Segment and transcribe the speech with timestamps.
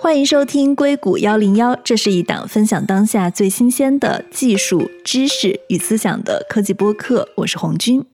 [0.00, 7.28] 欢迎收听硅谷幺零幺，这是一档分享当下最新鲜的技术知识与思想的科技播客。
[7.34, 8.04] 我是红军。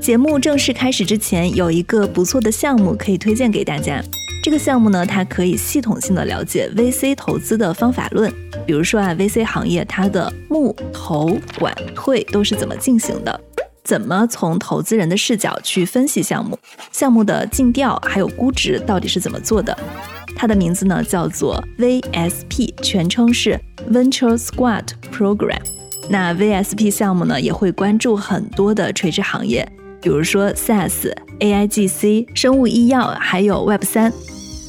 [0.00, 4.02] 节目正式开始之前，有一个不错的项目可以推荐给大家。
[4.42, 8.32] 这个项目呢，它可以系统性的了解 VC 投资的方法论，
[8.64, 13.40] 比如说啊，VC 行业它的募、投、管、退都是怎么进行的。
[13.86, 16.58] 怎么从投资人的视角去分析项目？
[16.90, 19.78] 项目的尽调还有估值到底是怎么做的？
[20.34, 23.56] 它的名字呢叫做 VSP，全称是
[23.88, 25.60] Venture Squad Program。
[26.10, 29.66] 那 VSP 项目呢也会关注很多的垂直行业，
[30.02, 34.12] 比如说 SaaS、AIGC、生物医药，还有 Web 三。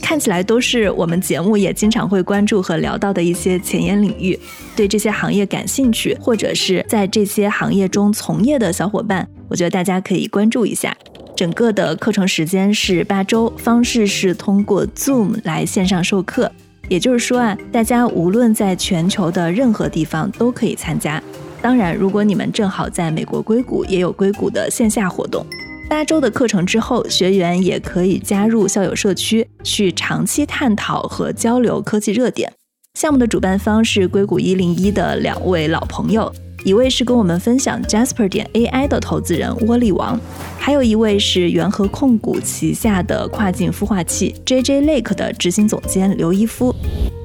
[0.01, 4.39] 看起来都是我们节目也经常会关注和聊到的一些前沿领域。
[4.75, 10.95] 对这些行业感兴趣，或者是在这些行业中从业的小伙伴，我觉得大家可以关注一下。
[11.35, 16.51] 整个的课程时间是八周，方式是通过 Zoom 来线上授课。
[16.89, 21.21] 也就是说啊，大家无论在全球的任何地方都可以参加。
[21.61, 25.45] 当然，如果你们正好在美国硅谷，也有硅谷的线下活动。
[25.89, 32.51] 八周的课程之后，学员也可以加入校友社区，去长期探讨和交流科技热点。
[32.95, 36.29] 项目的主办方是硅谷一零一的两位老朋友，
[36.65, 40.19] 一位是跟我们分享 Jasper 点 AI 的投资人窝利王，
[40.59, 46.75] 还有一位是元和控股旗下的跨境孵化器 JJ Lake 的执行总监刘一夫。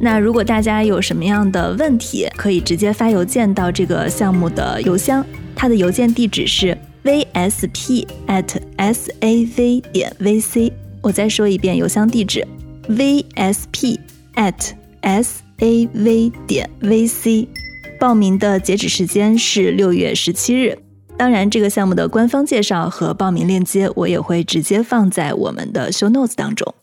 [0.01, 5.25] 那如果大家有什么样的问题，可以直接发邮件到这个项目的邮箱，
[5.57, 6.79] 它的邮件地址是。
[7.05, 12.47] Vsp at sav 点 vc，我再说一遍邮箱地址
[12.89, 13.99] ：vsp
[14.37, 14.73] at
[15.03, 17.49] sav 点 vc。
[17.99, 20.79] 报名的截止时间是六月十七日。
[21.17, 26.75] 当然，这个项目的官方介绍和报名链接，我也会直接放在我们的 show notes 当中。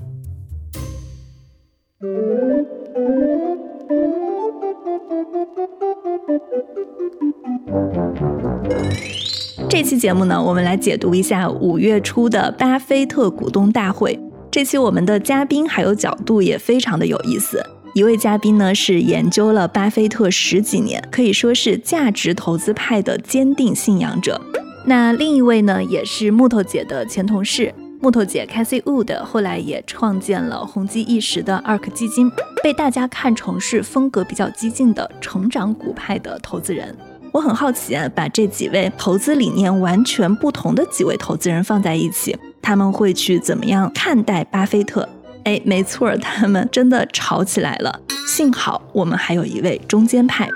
[9.70, 14.20] 这期节目呢，我们来解读一下五月初的巴菲特股东大会。
[14.50, 17.64] 这期我们的嘉宾还有角度也非常的有意思。
[17.94, 24.42] 一位嘉宾呢是研究了巴菲特十几年，可以说是价值投资派的坚定信仰者。
[24.86, 32.32] 那另一位呢也是木头姐的前同事，木头姐 Cassie Wood 后来也创建了红极一时的 ARK 基金，
[32.64, 36.98] 被大家看成是风格比较激进的成长股派的投资人。
[37.32, 45.08] 我很好奇啊，把这几位投资理念完全不同的几位投资人放在一起，他们会去怎么样看待巴菲特？
[45.44, 48.00] 哎，没错，他们真的吵起来了。
[48.28, 50.50] 幸好我们还有一位中间派。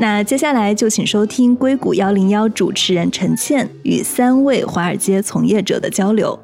[0.00, 6.38] 那接下来就请收听硅谷幺零幺主持人陈倩与三位华尔街从业者的交流。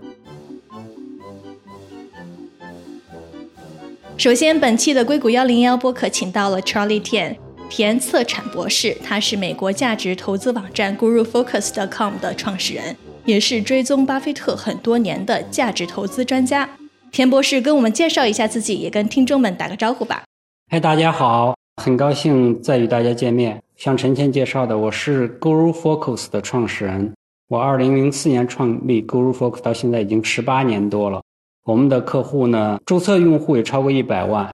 [4.16, 7.36] 首先，本期的硅谷幺零幺播客请到了 Charlie Tian。
[7.70, 12.96] 田策产博士，他是美国价值投资网站 GuruFocus.com 的创始人，
[13.26, 16.68] 也是追踪巴菲特很多年的价值投资专家。
[17.12, 20.24] 田博士跟我们介绍一下自己，也跟听众们打个招呼吧。
[20.70, 23.62] 嗨，大家好，很高兴再与大家见面。
[23.76, 27.12] 像陈倩介绍的，我是 GuruFocus 的创始人。
[27.48, 31.22] 我二零零四年创立 GuruFocus，到现在已经十八年多了。
[31.64, 34.50] 我们的客户呢，注册用户也超过一百万。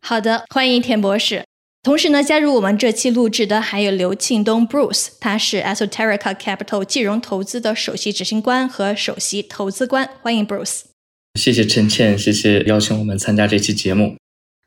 [0.00, 1.44] 好的，欢迎田博士。
[1.82, 10.08] 同时呢，加入我们这期录制的还有刘庆东 Bruce，他是 Esoterica Capital 金融投资的首席执行官和首席投资官。
[10.22, 10.82] 欢迎 Bruce。
[11.34, 14.14] 谢谢陈倩，谢谢邀请我们参加这期节目。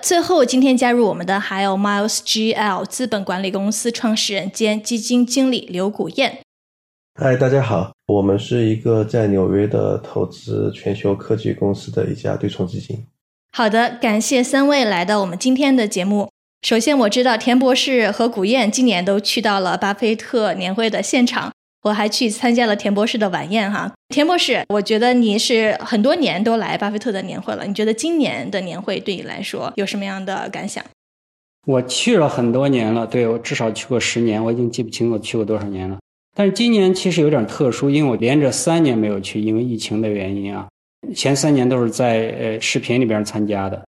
[0.03, 6.39] 最后，今天加入我们的还有 Miles GL 资本管理公司创始人兼基金经理刘古燕。
[7.17, 13.05] 嗨，大家好，我们是一个在纽约的投资全球科技公司的一家对冲基金。
[13.53, 16.29] 好的，感谢三位来到我们今天的节目。
[16.65, 21.53] 首先，我知道田博士和古燕今年都去到了巴菲特年会的现场，
[21.83, 23.93] 我还去参加了田博士的晚宴哈。
[24.09, 30.83] 田博士，我觉得你是很多年都来巴菲特的年会了，你觉得今年的年会对你来说有什么样的感想？
[31.67, 35.99] 我去了很多年了，对我至少去过十年，我已经记不清我去过多少年了。
[36.35, 40.65] 但是今年其实有点特殊，因为我连着三年没有去，因为疫情的原因啊。
[41.13, 43.85] 前三年都是在呃视频里边参加的。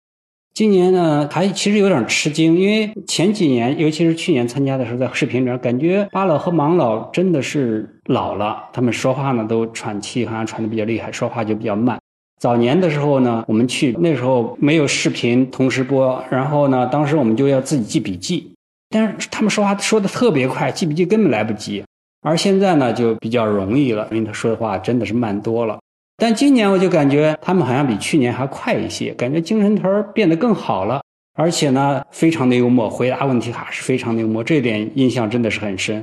[0.54, 11.98] 今年呢，还其实有点吃惊，因为前几年，尤其是去年参加的时候，在视频里面感觉巴老和芒老真的是老了，他们说话呢都喘气，好像喘的比较厉害，说话就比较慢。
[12.40, 18.54] 早年的时候呢，我们去那时候没有视频同时播，然后呢，当时我们就要自己记笔记，
[18.92, 21.84] 但是他们说话说的特别快，记笔记根本来不及。
[22.22, 25.80] 而现在呢，就比较容易了，因为他说的话真的是慢多了。
[26.24, 31.02] 但今年我就感觉他们好像比去年还快一些，感觉精神头儿变得更好了，
[31.34, 36.02] 而且呢，非常的幽默，回答问题还是非常的幽默，这点印象真的是很深。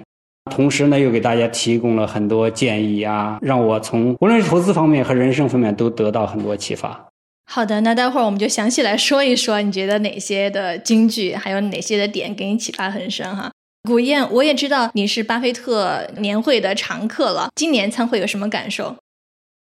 [0.50, 7.08] 同时呢，又给大家提供了很多建议啊，让我从无论是投资方面和人生方面都得到很多启发。
[7.50, 13.50] 好的，那待会儿我们就详细来说一说，你觉得哪些的金句，还有哪些的点给你启发很深哈？
[13.88, 18.94] 古燕，我也知道你是巴菲特年会的常客了，今年参会有什么感受？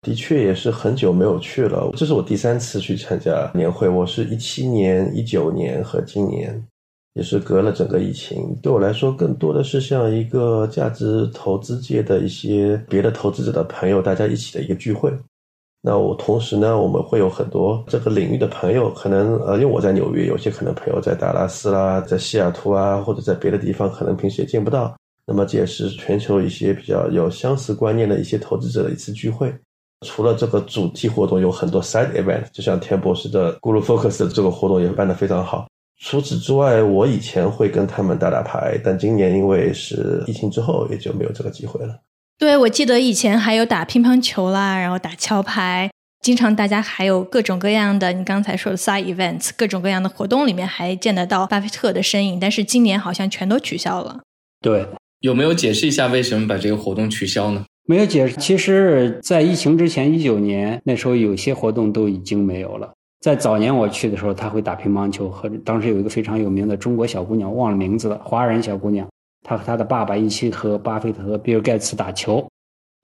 [0.02, 6.62] 的确也是很久没有去了，这是我第三次去参加年会，我是一七年、一九年和今年。
[7.14, 15.12] 也是隔了整个疫情，对我来说更多的是像一个价值投资界的一些别的投资者的朋友，大家一起的一个聚会。
[15.82, 24.94] 那我同时呢，我们会有很多这个领域的朋友，可能呃，因为我在纽约，有些可能朋友在达拉斯啦，在西雅图啊，或者在别的地方，可能平时也见不到。
[25.26, 29.52] 那么这也是全球一些比较有相似观念的一些投资者的一次聚会。
[30.06, 35.66] 除了这个主题活动，有很多 side event，就像田博士的 Guru Focus 的这个活动也办得非常好。
[36.00, 41.98] 除此之外，我以前会跟他们打打牌，但今年因为是疫情之后，也就没有这个机会了。
[42.38, 45.90] 对，我记得以前还有打乒乓球啦，然后打桥牌，
[46.22, 52.38] 经常大家还有各种各样的，你刚才说的 side events，各种各样的活动里面还见得到巴菲特的身影。
[52.38, 54.20] 但是今年好像全都取消了。
[54.60, 54.86] 对，
[55.18, 57.64] 有没有解释一下为什么把这个活动取消呢？
[57.88, 58.36] 没有解释。
[58.36, 62.92] 其实，在疫情之前，一九年那时候有些活动都已经没有了。
[63.22, 69.08] 在早年我去的时候，他会打乒乓球，和当时有一个非常有名的中国小姑娘，忘了名字了，华人小姑娘，
[69.42, 72.46] 她和她的爸爸一起和巴菲特和比尔盖茨打球。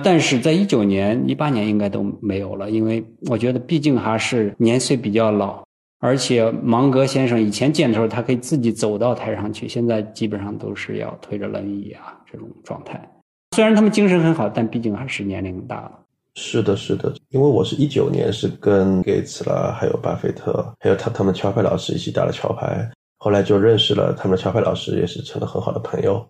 [0.05, 5.65] 但是在一九年、一八年应该都没有了，因为我觉得毕竟还是年岁比较老，
[6.01, 13.09] 而且芒格先生以前见的时候，他可以自己走到台上去，现在基本上都是要推着轮椅啊这种状态。
[13.55, 15.93] 虽然他们精神很好，但毕竟还是年龄大了。
[16.35, 26.27] 是的，是的，因为我是一九年是跟盖茨啦，还有巴菲特，还有他他们桥牌老师一起打了桥牌，后来就认识了他们桥牌老师，也是成了很好的朋友。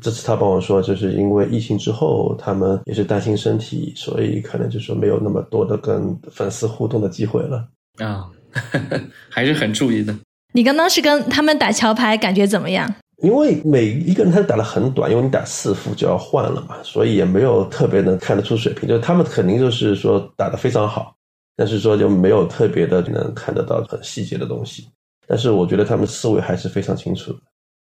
[0.00, 7.68] 这次他帮我说，就是因为疫情之后，他们也是担心身体，所以可能就说没有那么多的跟粉丝互动的机会了
[7.98, 8.26] 啊，
[9.30, 10.12] 还是很注意的。
[10.52, 12.92] 你刚刚是跟他们打桥牌，感觉怎么样？
[13.24, 18.86] 因为每一个人他打的很短，因为你打四副就要换了嘛，所以也没有特别能看得出水平。
[18.86, 21.14] 就是他们肯定就是说打的非常好，
[21.56, 24.86] 但是说就没有特别的能看得到很细节的东西。
[25.26, 27.38] 但是我觉得他们思维还是非常清楚的。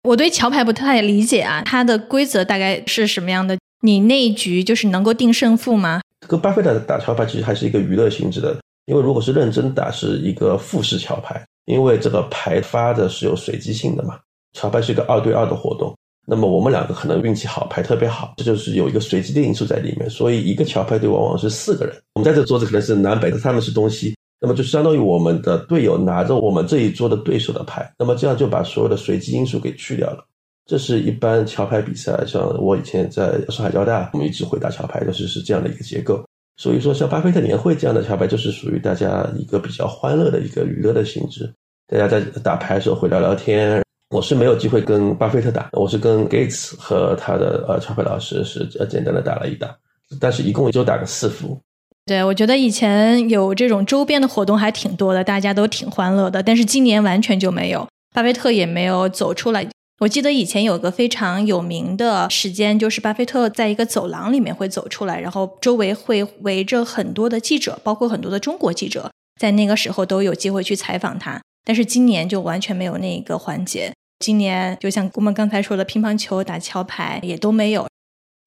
[0.04, 3.58] 我对桥牌不太理解啊，它的规则大概是什么样的？
[3.82, 6.00] 你那一局就是能够定胜负吗？
[6.22, 14.18] 这个巴菲特打桥牌其实还是一个娱乐性质的，因为如果是认真打，是一个复式桥牌，因为这个牌发的是有随机性的嘛。
[14.52, 15.94] 桥牌是一个二对二的活动，
[16.26, 20.08] 那么我们两个可能运气好，牌特别好，这就是有一个随机的因素在里面。
[20.10, 30.24] 所以一个桥牌队往往是四个人，我们在这桌子可能是南北，他们是东西，那么就相当于我们的队友拿着我们这一桌的对手的牌，那么这样就把所有的随机因素给去掉了。
[30.66, 36.22] 这是一般桥牌比赛，像我以前在上海交大，我们一直会打桥牌，就是是这样的一个结构。
[36.58, 41.50] 所以说，像巴菲特年会这样的桥牌，就是属于大家一个比较欢乐的一个娱乐的性质，
[41.86, 43.82] 大家在打牌的时候会聊聊天。
[44.10, 49.76] 我是没有机会跟巴菲特打，我是跟 Gates 和他的呃超牌老师是呃简单的打了一打，
[50.18, 51.60] 但是一共也就打个四副。
[52.06, 59.68] 对，我觉得以前有这种周边的活动还挺多的，大家都挺欢乐的，但是今年完全就没有，巴菲特也没有走出来。
[60.00, 71.42] 我记得以前有个非常有名的时间，就是巴菲特在一个走廊里面会走出来，然后周围会围着很多的记者，包括很多的中国记者，在那个时候都有机会去采访他。
[71.68, 73.92] 但是今年就完全没有那个环节。
[74.20, 77.86] 今年就像我们刚才说的，乒乓球、打桥牌也都没有。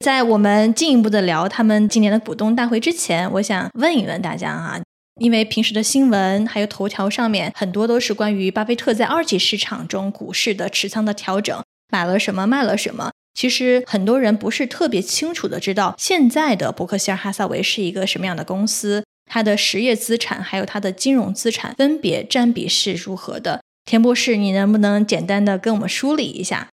[0.04, 4.82] 在我们进一步的聊他们今年的股东大会之前，我想问一问大家啊，
[5.20, 11.64] 因为平时的新闻还有头条上面很多都是关于巴菲特在二级市场中股市的持仓的调整，
[11.94, 13.12] 买了什么，卖了什么。
[13.36, 23.62] 其实很多人不是特别清楚的知道，现在的伯克希尔哈撒韦是一个什么样的公司，它的实业资产还有它的金融资产分别占比是如何的。
[23.86, 26.68] 田博士，你能不能简单的跟我们梳理一下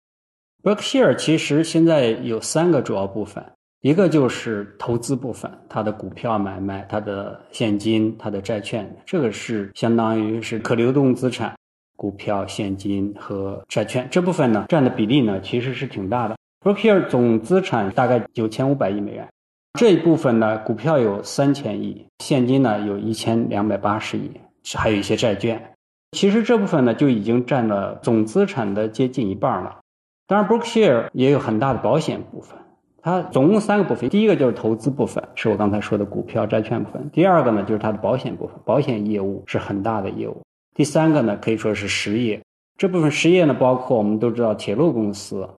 [0.64, 3.44] ？Berkshire 其实现在有三个主要部分，
[3.82, 11.54] 一个就是投资部分，它的股票买卖、它的现金、它的债券，这个是相当于是可流动资产，
[11.96, 16.36] 股票、现金和债券这部分呢占的比例呢其实是挺大的。
[16.64, 19.28] Berkshire 总资产大概九千五百亿美元，
[19.78, 24.28] 这一部分呢股票有三千亿，现金呢有一千两百八十亿，
[24.74, 25.72] 还有一些债券。
[26.10, 29.78] 其实这部分呢就已经占了总资产的接近一半了。
[30.26, 32.58] 当然，Berkshire 也有很大的保险部分，
[33.00, 40.42] 它总共三个部分，第一个就是投资部分，是我刚才说的股票、债券部分；第二个呢，就是它的保险部分，保险业务是很大的业务；
[40.74, 42.40] 第三个呢，可以说是实业。
[42.76, 45.48] 这部分实业呢，包括我们都知道铁路公司，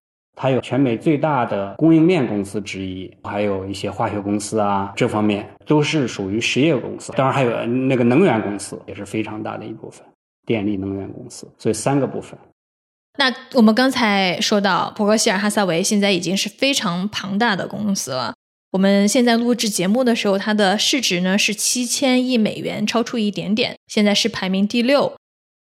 [0.41, 7.13] 它有全美最大的供应链公司之一，还有一些化学公司啊，这方面都是属于实业公司。
[7.13, 10.03] 当然还有那个能源公司，也是非常大的一部分，
[10.47, 11.47] 电力能源公司。
[11.59, 12.39] 所以三个部分。
[13.19, 18.33] 那我们刚才说到伯克希尔哈撒韦现在已经是非常庞大的公司了。
[18.71, 25.13] 我们现在录制节目的时候，它的市值呢是七千亿美元，超出一点点，现在是排名第六。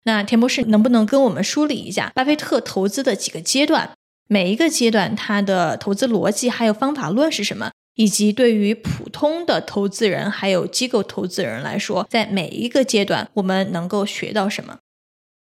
[0.04, 3.90] 那田博士能不能跟我们梳理一下巴菲特投资的几个阶段？
[4.30, 7.70] 每一个阶段它的投资逻辑还有方法论是什么？
[7.94, 14.76] 以及对于普通的投资人还有机构投资人来说，在每一个阶段我们能够学到什么？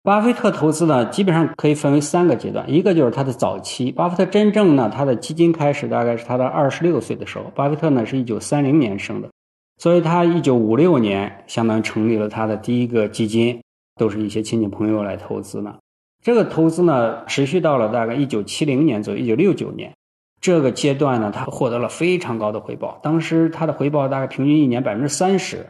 [0.03, 3.93] 巴菲特投资呢，基本上可以分为三个阶段，一个就是他的早期。
[3.93, 7.45] 巴菲特真正呢，他的基金开始大概是他的二十六岁的时候。
[7.55, 9.29] 巴菲特呢是一九三零年生的，
[9.77, 13.63] 所以他一九五六年相当于成立了他的第一个基金，
[13.97, 15.77] 都是一些亲戚朋友来投资呢。
[16.23, 19.95] 这个投资呢持续到了大概一九七零年左右，一九六九年
[20.41, 22.99] 这个阶段呢，他获得了非常高的回报。
[23.03, 25.67] 当时他的回报大概平均一年百分之三十，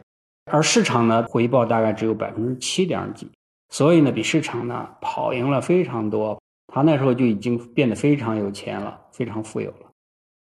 [0.50, 3.28] 而市场呢回报大概只有百分之七点几。
[3.68, 6.40] 所以呢，比市场呢跑赢了非常多。
[6.72, 9.86] 他那时候就已经变得非常有钱了，非常富有了。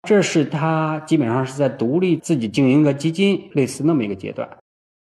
[0.08, 4.48] 这是他基本上是在独立自己经营一个基金，类似那么一个阶段。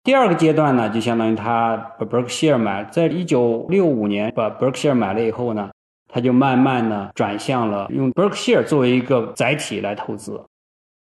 [0.10, 5.70] 第二个阶段呢，就相当于他把 Berkshire 买，在一九六五年把 Berkshire 买了以后呢，
[6.12, 10.44] 他就慢慢的转向了用 Berkshire 作为一个载体来投资。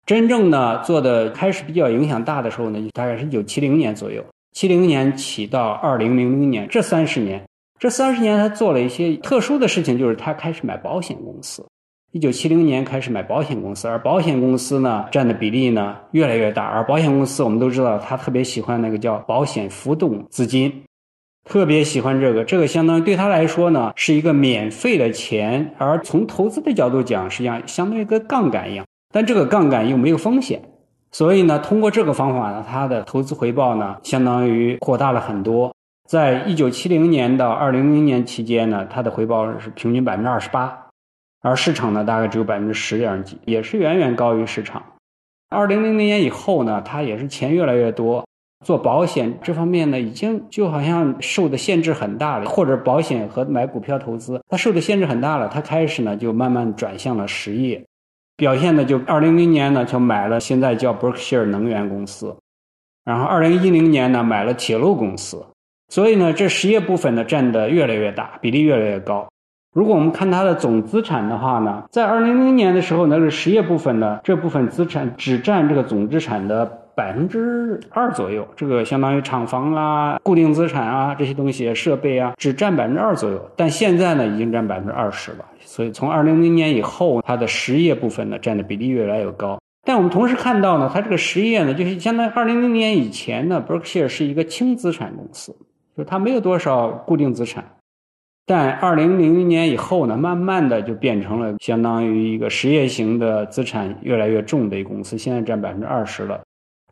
[0.06, 4.22] 真正呢做的开始比较影响大的时候呢，就大概是一九七零年左右。
[4.52, 7.42] 七零年起到二零零零年这三十年，
[7.80, 11.66] 这三十年他做了一些特殊的事情，就是他开始买保险公司。
[12.18, 16.66] 一九七零年开始买保险公司，而保险公司呢占的比例呢越来越大。
[16.66, 20.82] 而保险公司我们都知道，他特别喜欢那个叫保险浮动资金，
[21.48, 22.44] 特别喜欢这个。
[22.44, 28.84] 这个相当于对他来说呢是一个免费的钱，而从投资的角度讲，实际上相当于一个杠杆一样，
[29.14, 30.60] 但这个杠杆又没有风险。
[31.12, 35.72] 所以呢，通过这个方法呢，它的投资回报呢，相当于扩大了很多。
[36.10, 40.87] 在一九七零年到二零零年期间呢，它的回报是平均百分之二十八，
[41.42, 44.84] 而市场呢大概只有百分之十点几，也是远远高于市场。
[45.50, 48.28] 二零零零年以后呢，它也是钱越来越多，
[48.66, 57.82] 做保险这方面呢，已经就好像受的限制很大了，或者保险和买股票投资，它受的限制很大了，它开始呢就慢慢转向了实业。
[58.36, 62.36] 表现的就二零零年呢，就买了现在叫伯克希尔能源公司，
[63.06, 65.46] 然后二零一零年呢买了铁路公司，
[65.88, 69.28] 所以呢这实业部分呢占的越来越大，比例越来越高。
[69.78, 76.66] 如果我们看它的总资产的话呢，在二零零年的时候，那个实业部分呢这部分资产只占这个总资产的。
[76.98, 83.40] 百分之二左右，这个相当于厂房啊、固定资产啊这些东西、设备啊，只占百分之二左右。
[83.56, 85.46] 但现在呢，已经占百分之二十了。
[85.60, 89.60] 所以从二零零年以后，它的实业部分呢占的比例越来越高。
[89.86, 95.56] 但我们同时看到呢，它这个实业呢，就是相当于二零零年以前呢，伯克希尔是一个轻资产公司，
[95.96, 97.64] 就它没有多少固定资产。
[98.48, 106.42] 但二零零零年以后呢，慢慢的就变成了相当于一个实业型的资产越来越重的一个公司，现在占百分之二十了。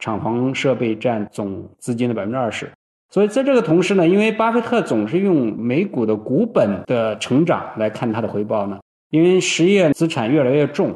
[0.02, 2.70] 厂房设备占总资金的百分之二十，
[3.10, 8.78] 所以在这个同时呢，因为巴菲特总是用美股的股本的成长来看它的回报呢，
[9.10, 10.94] 因为实业资产越来越重，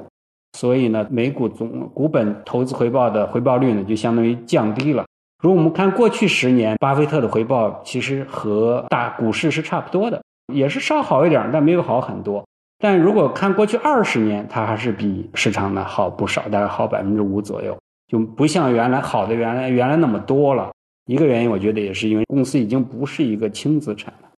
[0.57, 5.05] 所以呢，美股总股本投资回报的回报率呢就相当于降低了。
[5.41, 12.45] 如果我们看过去十年，巴菲特的回报其实和大股市是差不多的，也是稍好一点，但没有好很多。
[12.79, 17.77] 但如果看过去二十年，它还是比市场呢好不少，大概好百分之五左右。
[18.07, 20.71] 就不像原来好的原来原来那么多了。
[21.05, 24.29] 一个原因，我觉得也是因为公司已经不是一个轻资产了。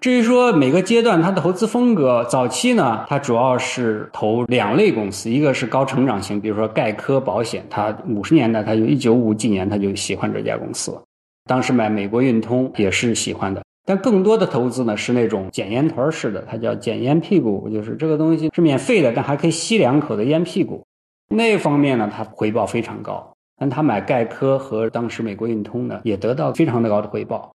[0.00, 10.98] 至于说每个阶段它的投资风格，早期呢，它主要是投两类公司，一个是高成长型，比如说盖科保险，它五十年代，它就一九五几年，它就喜欢这家公司，
[11.44, 13.62] 当时买美国运通也是喜欢的。
[13.86, 20.84] 但更多的投资呢是那种捡烟头式的，它叫捡烟屁股，就是这个东西是免费的，但还可以吸两口的烟屁股。
[21.28, 23.32] 那方面呢，它回报非常高。
[23.58, 27.50] 但他买盖科和当时美国运通呢，也得到非常的高的回报。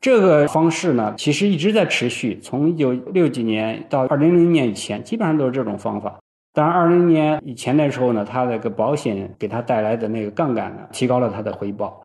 [0.00, 6.20] 这个方式呢，其实一直在持续，从一九六几年到二零零年以前，基本上都是这种方法。
[6.52, 12.00] 当然，二零年以前的时候呢，它那个保险给他带来的那个杠杆呢，提高了它的回报。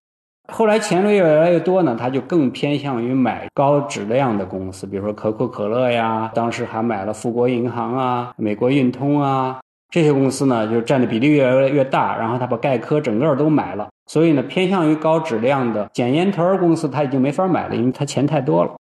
[0.47, 9.59] 后来钱越来越多呢，他就更偏向于买高质量的公司，比如说可口可乐呀，当时还买了富国银行啊、美国运通啊。
[9.91, 18.75] 这些公司呢就占的比例越来越大，然后他把盖科整个都买了，所以呢偏向于高质量的捡烟头公司他已经没法买了，因为他钱太多了，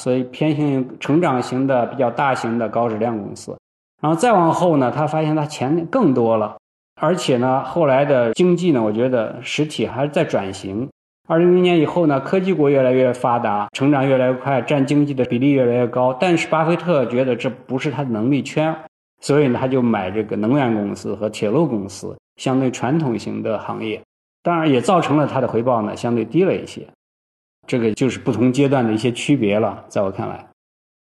[0.00, 3.54] 所以偏向于成长型的比较大型的高质量公司。
[4.00, 6.56] 然后再往后呢，他发现他钱更多了，
[7.00, 10.88] 而且呢后来的经济呢，我觉得实体还是在转型。
[11.26, 16.12] 二零零年以后呢，科技国越来越发达，成长越来越快，占经济的比例越来越高。
[16.20, 18.76] 但是巴菲特觉得这不是他的能力圈，
[19.22, 24.02] 所以呢，他就买这个能源公司和铁路公司，相对传统型的行业。
[24.42, 26.86] 当然，也造成了他的回报呢相对低了一些。
[27.66, 30.46] 这个就是不同阶段的一些区别了，在我看来。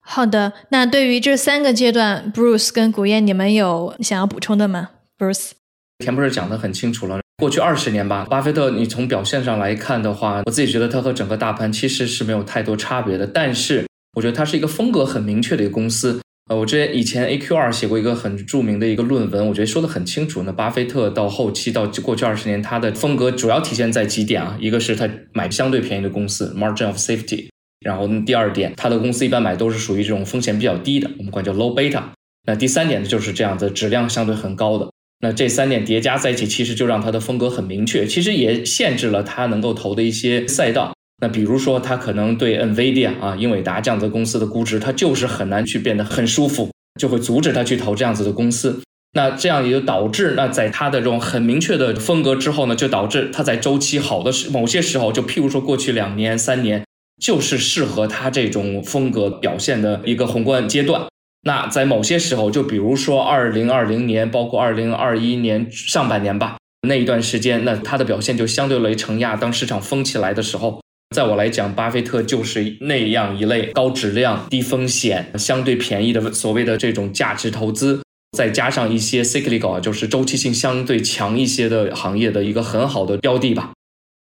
[0.02, 5.52] 好的，那对于这三个阶段，Bruce 跟古燕，你们有想要补充的吗？Bruce，
[6.00, 7.21] 田博士讲的很清楚了。
[7.42, 13.26] 过去二十年吧，巴菲特，你从表现上来看的话，我自己觉得他和整个大盘其实是没有太多差别的。
[13.26, 13.84] 但是，
[14.14, 16.22] 我觉得它是一个风格很明确的一个公司。
[16.52, 20.44] 呃，我之前以前 AQR 写过一个很著名的一个论文，我觉得说的很清楚。
[20.44, 24.56] 那巴菲特到后期到过去二十年，他的风格主要体现在几点啊？
[24.60, 27.48] 一个是他买相对便宜的公司，margin of safety。
[27.84, 32.04] 然后第二点，他的公司一般买都是属于这种风险比较低的，我们管叫 low beta。
[32.46, 34.92] 那第三点呢，就是这样子，质量相对很高的。
[35.22, 40.94] 那这三点叠加在一起，其实就让他的风格很明确，其实也限制了他能够投的一些赛道。
[41.22, 48.82] 那比如说，他可能对 NVIDIA 啊、英伟达这样子公司的估值，他就是很难去变得很舒服，就会阻止他去投这样子的公司。
[49.14, 56.84] 那这样也就导致，那在他的这种很明确的风格之后呢，就导致他在周期好的时某些时候，就譬如说过去两年、三年，
[57.22, 61.11] 就是适合他这种风格表现的一个宏观阶段。
[61.44, 66.58] 那在某些时候，就比如说二零二零年，包括二零二一年上半年吧，
[66.88, 69.36] 那一段时间，那它的表现就相对于承压。
[69.36, 70.82] 当市场疯起来的时候，
[71.16, 78.04] 在我来讲，巴菲特就是那样一类高质量、低风险、相对便宜的所谓的这种价值投资，
[78.38, 83.72] 再加上一些 cyclical，就是周期性相对强一些的行业的一个很好的标的吧。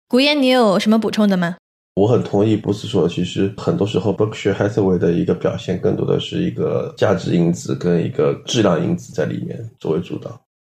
[0.08, 1.56] 古言，你有什么补充的吗？
[1.94, 10.28] 我很同意，不是说，其实很多时候，Berkshire Hathaway 的一个表现更多的是一个价值因子跟一个质量因子在里面作为主导。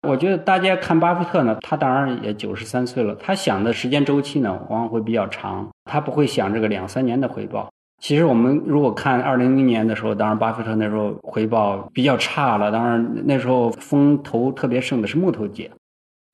[0.09, 7.71] 我觉得大家看巴菲特呢，他当然也九十三岁了，他想的时间周期呢往往会比较长，他不会想这个两三年的回报。
[8.01, 15.71] 其实我们如果看二零零年的时候，当然巴菲特那时候回报比较差了，当然那时候风头特别盛的是木头姐。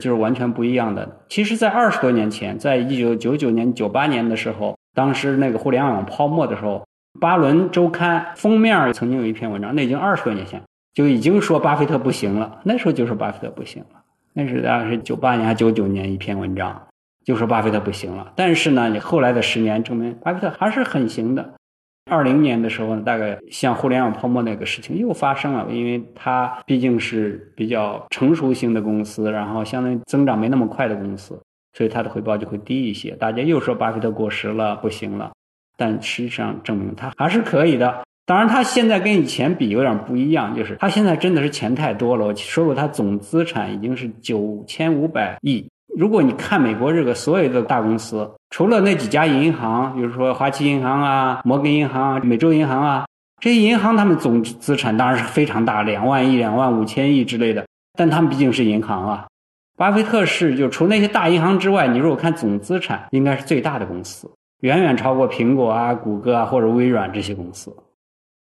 [0.04, 1.20] 就是完全不一样的。
[1.26, 6.82] 其实，在二十多年前，在一九九九年、九八年的时候，当时那个互联网泡沫的时候，
[7.20, 10.62] 《巴伦周刊》封面曾经有一篇文章，那已经二十多年前
[10.94, 12.60] 就已经说巴菲特不行了。
[12.64, 14.00] 那时候就说巴菲特不行了，
[14.32, 16.82] 那是大概是九八年还九九年一篇文章，
[17.26, 18.32] 就说巴菲特不行了。
[18.34, 21.52] 但是呢，你后来的十年证明，巴菲特还是很行的。
[22.10, 31.38] 二零年的时候呢，大概像互联网泡沫那个事情又发生了，因为它毕竟是比较成熟型的公司，然后相当于增长没那么快的公司，
[31.76, 33.10] 所以它的回报就会低一些。
[33.16, 35.32] 大家又说巴菲特过时了，不行了，
[35.76, 38.02] 但实际上证明他还是可以的。
[38.24, 42.26] 当然，他现在跟以前比有点不一样，就是他现在真的是钱太多了。
[42.26, 45.64] 我说过，他总资产已经是九千五百亿。
[45.96, 53.06] 如果你看美国这个所有的大公司，除了那几家银行，比如说花旗银行啊、摩根银行啊、美洲银行啊，
[53.40, 57.64] 这些银行他们总资产当然是非常大，两万亿、两万五千亿之类的。
[57.96, 59.26] 但他们毕竟是银行啊。
[59.76, 67.74] 巴菲特是就除那些大银行之外，你如果看总资产，应该是最大的公司，远远超过苹果啊、谷歌啊或者微软这些公司。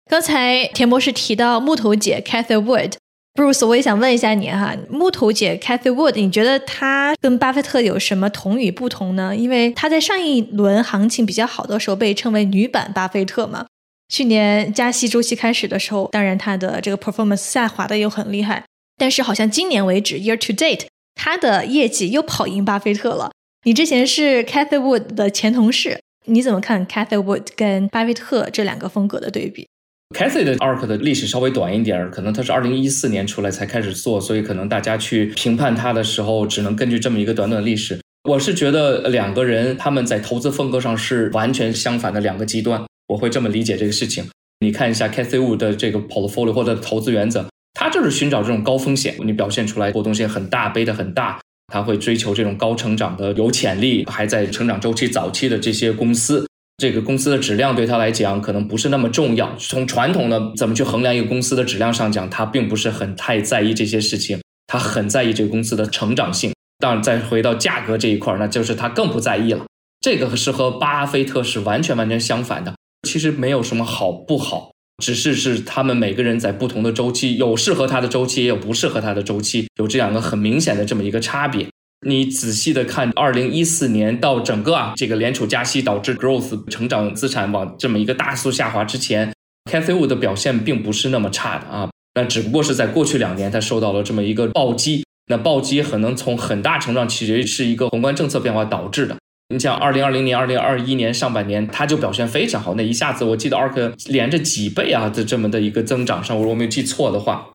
[0.09, 2.93] 刚才田博士提到木头姐 Cathy Wood。
[3.33, 9.35] Bruce，我也想问一下你哈，木头姐 Cathy Wood，你觉得她跟巴菲特有什么同与不同呢？
[9.35, 13.67] 因为她在上一轮行情比较好的时候被称为女版巴菲特嘛。
[14.07, 18.63] 去年加息周期开始的时候，当然她的这个 performance 下滑的又很厉害，
[18.97, 20.87] 但是好像今年为止 year to date，
[21.17, 23.31] 他的业绩又跑赢巴菲特了。
[23.65, 29.67] 你之前是 Cathy Wood 的前同事，你怎么看 Cathy Wood 跟巴菲特这两个风格的对比
[30.15, 37.99] ？Cathy 的 ARK 的历史稍微短一点，可能他是二零一四年出来才开始做，所以可能大家去评判他的时候，只能根据这么一个短短的历史。
[38.29, 44.25] 我是觉得两个人他们在投资风格上是完全相反的两个极端，我会这么理解这个事情。
[44.59, 47.47] 你看一下 Cathy Wood 的这个 portfolio 或者投资原则，
[47.79, 51.39] 他就是寻找这种高风险，你表现出来波动性很大，背的很大，
[51.71, 56.47] 他会追求这种高成长的、有潜力还在成长周期早期的这些公司。
[56.77, 59.55] 这个公司的质量对他来讲可能不是那么重要。
[59.57, 66.51] 从传统的怎么去衡量一个公司的质量上讲，他并不是很太在意这些事情，他很在意这个公司的成长性。
[66.79, 69.65] 当然，再回到价格这一块，那就是他更不在意了。
[70.01, 72.73] 这个是和巴菲特是完全完全相反的。
[73.07, 74.71] 其实没有什么好不好，
[75.03, 81.67] 只是是他们每个人在不同的周期，有适合他的周期，也有不适合他的周期，有这两个很明显的这么一个差别。
[82.05, 89.33] 你仔细的看，二零一四年到整个啊这个联储加息导致 growth 成长资产往这么一个大速下滑之前
[89.69, 99.15] ，Cathy Wood 的表现并不是那么差的啊，那只不过是在过去两年它受到了这么一个暴击，那暴击可能从很大程度上其实是一个宏观政策变化导致的。
[99.49, 102.75] 你像二零二零年、二零二一年上半年，它就表现非常好。
[102.75, 107.47] 那一下子，我记得 ARK 连着几倍啊的这么的一个增长上，如果我没有记错的话，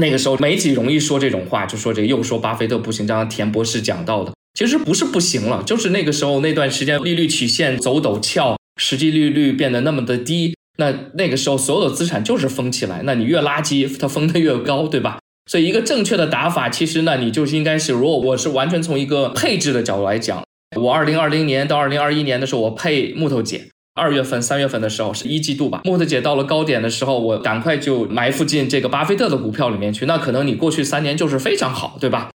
[0.00, 3.06] 那个时候媒体容易说这种话，就说这又说巴菲特不行。
[3.06, 15.18] 刚刚田博士讲到的，其实不是不行了，就是那个时候那段时间利率曲线走陡峭，实际利率变得那么的低，那那个时候所有的资产就是封起来，那你越垃圾，它封的越高，对吧？
[15.50, 20.42] 所以一个正确的打法，其实呢，你就应该是，如果我是完全从一个配置的角度来讲。
[20.76, 25.80] 我二零二零年到二零二一年的时候，我配木头姐，二月份、三月份的时候是一季度吧。
[25.84, 30.04] 木头姐到了高点的时候，我赶快就埋伏进这个巴菲特的股票里面去。
[30.06, 32.30] 那可能你过去三年就是非常好，对吧？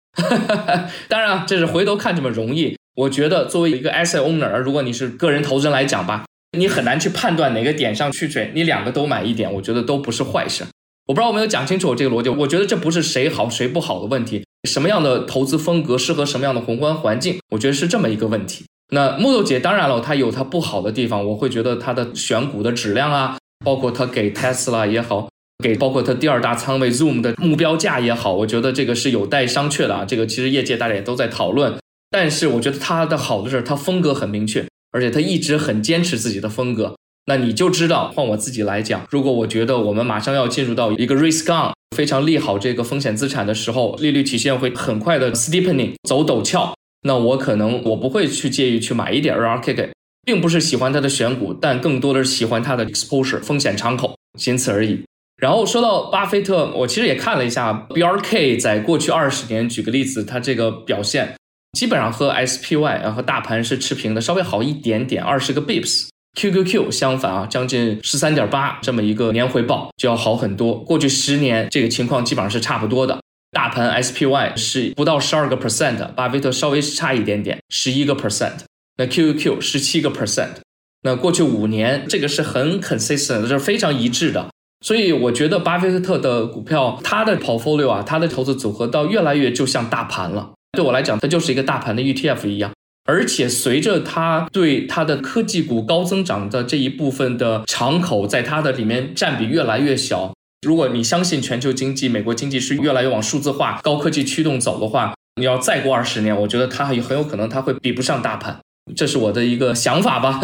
[1.10, 2.78] 当然，这是回头看这么容易。
[2.96, 6.26] 我觉得作为一个 asset owner，如果你是个人投资人来讲吧，
[6.58, 10.66] 你很难去判断哪个点上去追，你两个都买一点，我觉得都不是坏事。
[11.08, 12.30] 我不知道我没有讲清楚我这个逻辑。
[12.30, 14.46] 我觉得这不是谁好谁不好的问题。
[14.68, 17.40] 什么样的投资风格适合什么样的宏观环境？
[17.50, 18.66] 我觉得是这么一个问题。
[18.94, 25.30] 那木头姐当然了，它有它不好的地方，我会觉得它的选股的质量啊，包括它给 Tesla 也好，
[25.64, 30.06] 给包括它第二大仓位 Zoom 的目标价也好，我觉得这个是有待商榷的啊。
[30.06, 31.74] 这个其实业界大家也都在讨论。
[32.10, 36.98] 但是我觉得它的好的是它风格很明确，而且它一直很坚持自己的风格。
[37.26, 41.72] 那你就知道，换我自己来讲，如果我觉得我们马上要进入到一个 risk on。
[41.94, 49.90] 非常利好这个风险资产的时候，利率曲线会很快的 steepening 走陡峭，那我可能我不会去介意去买一点 RRK，
[50.24, 55.04] 并不是喜欢它的选股，但更多的是喜欢它的 exposure 风险敞口，仅此而已。
[55.36, 61.36] 然后说到巴菲特，我其实也看了一下 BRK 在过去二十年，举个例子，它这个表现
[61.78, 66.11] 基本上和 SPY 和大盘是持平的，稍微好一点点，二十个 bips。
[66.36, 70.76] QQQ 相反啊，将近十三点八这么一个年回报就要好很多。
[70.76, 73.20] 过去十年这个情况基本上是差不多的。
[73.52, 78.60] 大盘 SPY 是不到十二个 percent，巴菲特稍微差一点点，十一个 percent。
[78.98, 80.62] 那 QQQ 十七个 percent。
[81.04, 84.48] 那过去五年这个是很 consistent，就是非常一致的。
[84.86, 90.52] 所以我觉得巴菲特的股票，他的 portfolio 啊，他的投资组合到越来越就像大盘了。
[90.72, 92.72] 对我来讲，它就是一个大盘的 ETF 一样。
[93.06, 100.34] 而且随着它对它的科技股高增长的这一部分的敞口，在它的里面占比越来越小。
[100.66, 108.60] 如果你相信全球经济、美国经济是越来越往数字化、高科技驱动走的话，你要再过二十年，我觉得它也很有可能它会比不上大盘。
[108.96, 110.40] 这是我的一个想法吧。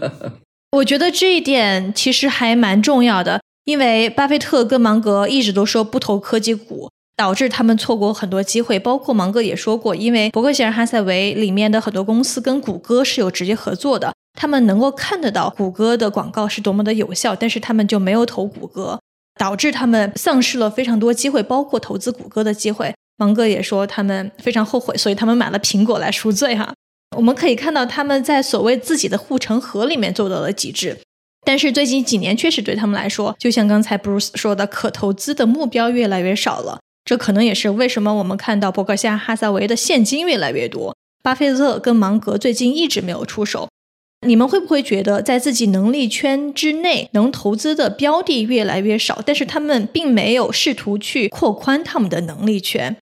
[0.76, 6.90] 我觉得这一点其实还蛮重要的，因为巴菲特跟芒格一直都说不投科技股。
[7.18, 19.00] 导致他们错过很多机会，包括芒格也说过，因为伯克希尔哈撒韦里面的很多公司跟谷歌是有直接合作的，他们能够看得到谷歌的广告是多么的有效，但是他们就没有投谷歌，
[19.34, 22.94] 导致他们丧失了非常多机会，包括投资谷歌的机会。
[23.16, 26.72] 芒格也说他们非常后悔，所以他们买了苹果来赎罪哈。
[27.16, 30.96] 我们可以看到他们在所谓自己的护城河里面做到了极致，
[31.44, 36.78] 但是最近几年确实对他们来说，就像刚才 Bruce 说的，可投资的目标越来越少了。
[37.08, 43.66] 这可能也是为什么我们看到伯克夏哈撒韦的现金越来越多，巴菲特跟芒格最近一直没有出手。
[44.26, 52.94] 你们会不会觉得在自己能力圈之内能投资的标的越来越少，但是他们并没有试图去扩宽他们的能力圈？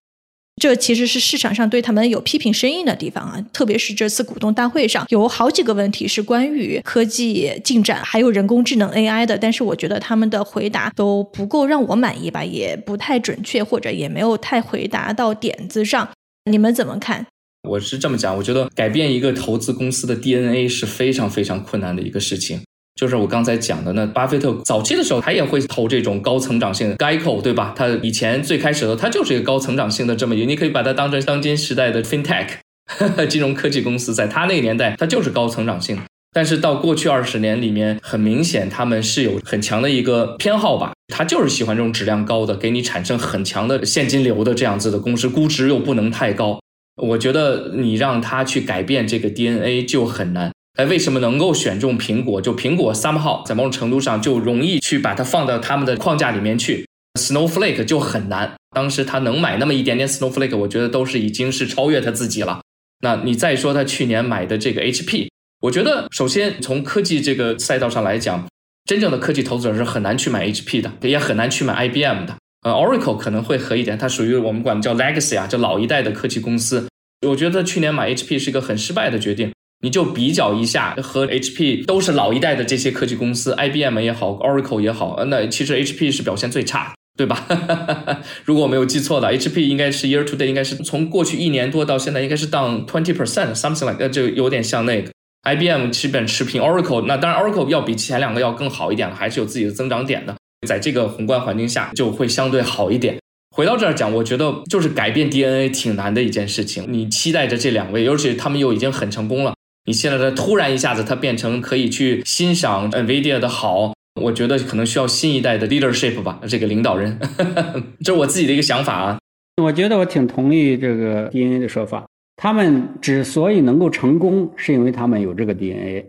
[0.59, 16.09] 这其实是市场上对他们有批评声音的地方啊，特别是这次股东大会上有好几个问题是关于科技进展，还有人工智能 AI 的，但是我觉得他们的回答都不够让我满意吧，也不太准确，或者也没有太回答到点子上。
[16.49, 17.25] 你们怎么看？
[17.69, 22.61] 我是这么讲，我觉得改变一个投资公司的 DNA 是非常非常困难的一个事情。
[22.97, 27.73] 就是我刚才讲的，那巴菲特早期的时候，他也会投这种高成长性的 Geico，对吧？
[27.77, 32.47] 他以前最开始的，他就是一个高成长性的这么一个，你可以把它当成当今时代的 FinTech
[33.29, 35.99] 金融科技公司，在他那个年代，它就是高成长性。
[36.33, 46.59] 但是到过去二十年里面，很明显他们是有很强的一个偏好吧，他就是喜欢这种质量高的，给你产生很强的现金流的这样子的公司，估值又不能太高。
[47.01, 50.51] 我觉得你让他去改变这个 DNA 就很难。
[50.77, 52.39] 哎，为什么能够选中苹果？
[52.39, 56.87] 就苹果 somehow 在某种程度上就容易去把它放到他们的框架里面去
[57.19, 58.53] ，Snowflake 就很难。
[58.75, 62.61] 当时他能买那么一点点 Snowflake，我觉得都是已经是超越他自己了。
[63.01, 65.29] 那你再说他去年买的这个 HP，
[65.61, 68.47] 我觉得首先从科技这个赛道上来讲，
[68.85, 72.35] 真正的科技投资者是很难去买 HP 的，也很难去买 IBM 的。
[72.61, 76.87] 呃，Oracle 可能会合一点，它属于我们管叫 legacy 啊，就老一代的科技公司。
[77.27, 79.51] 我觉得去年买 HP 是一个很失败的决定。
[79.81, 87.45] 你就比较一下，和 HP 都是老一代的这些科技公司，IBM 也好，Oracle 也好，那其实 HP 是表现最差，对吧？
[88.43, 95.11] 如果我没有记错的，HP 应该是 year to day，应该是从过去一年多到现在应该是 down twenty percent，something like，就有点像那个
[95.43, 100.35] IBM 基本持平，Oracle 那当然 Oracle 要比前两个要更好一点了，还是有自己的增长点的，
[100.67, 103.17] 在这个宏观环境下就会相对好一点。
[103.55, 106.85] 回到这儿讲，我觉得就是改变 DNA 挺难的一件事情。
[106.89, 109.53] 你期待着这两位，尤其他们又已经很成功了。
[109.87, 117.17] 你现在的突然一下子，它变成可以去欣赏 NVIDIA 的好，我觉得可能需要新一代的 leadership 吧，这个领导人，
[118.03, 119.17] 这是我自己的一个想法啊。
[119.63, 126.05] 我觉得我挺同意这个 DNA 的说法，他们之所以能够成功，是因为他们有这个 DNA，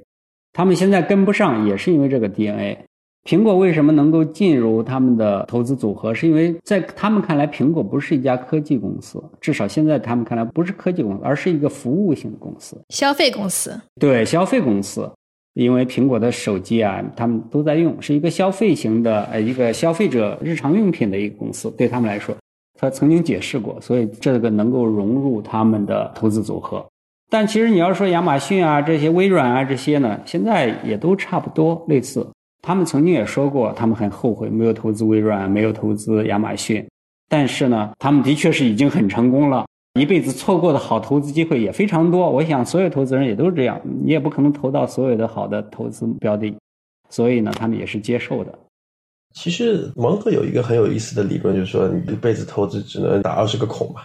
[0.52, 2.78] 他们现在跟不上，也是因为这个 DNA。
[3.28, 6.14] 苹果为什么能够进入他们的投资组合？
[6.14, 13.78] 是因为在他们看来，苹果不是一家科技公司，至少现在他们看来不是科技公司，而是一个服务型公司，消费公司。
[14.00, 15.12] 对，消费公司，
[15.52, 21.70] 因为苹果的手机啊，他们都在用，是一个消费型的，呃，一个消费者日常用品的一个公司。
[21.72, 22.34] 对他们来说，
[22.80, 26.82] 他曾经解释过，所以这个能够融入他们的投资组合。
[27.28, 32.26] 但其实你要说亚马逊啊，这些微软啊，这些呢，现在也都差不多类似。
[32.60, 36.86] 他们曾经也说过，他们很后悔没有投资微软，没有投资亚马逊。
[37.28, 39.66] 但是呢，他们的确是已经很成功了，
[40.00, 42.30] 一辈子错过的好投资机会也非常多。
[42.30, 46.54] 我想，所有投资人也都是这样，你也不可能投到所有的好的投资标的，
[47.10, 48.58] 所以呢，他们也是接受的。
[49.34, 54.00] 其实芒格有一个很有意思的理论，就是说，你一辈子投资只能打二十个孔嘛。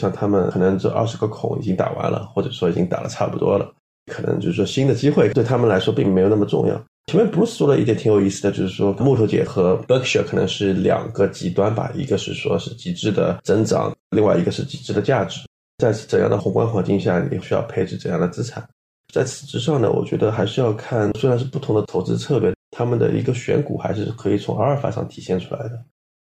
[0.00, 3.70] 像他们可能这二十个孔已经打完了，或者说已经打的差不多了，
[4.10, 6.82] 可能就是说新的机会对他们来说并没有那么重要。
[7.06, 15.40] 前面 Bruce 说了一点挺有意思的，就是说木头姐和 Berkshire 可能是两个极端吧，一个是说是极致的增长，另外一个是极致的价值。
[15.78, 18.66] 在怎样的宏观环境下，你需要配置怎样的资产？
[19.12, 25.84] 在此之上呢，我觉得还是要看，虽然是不同的投资策略，他们的一个选股还是可以从阿尔法上体现出来的。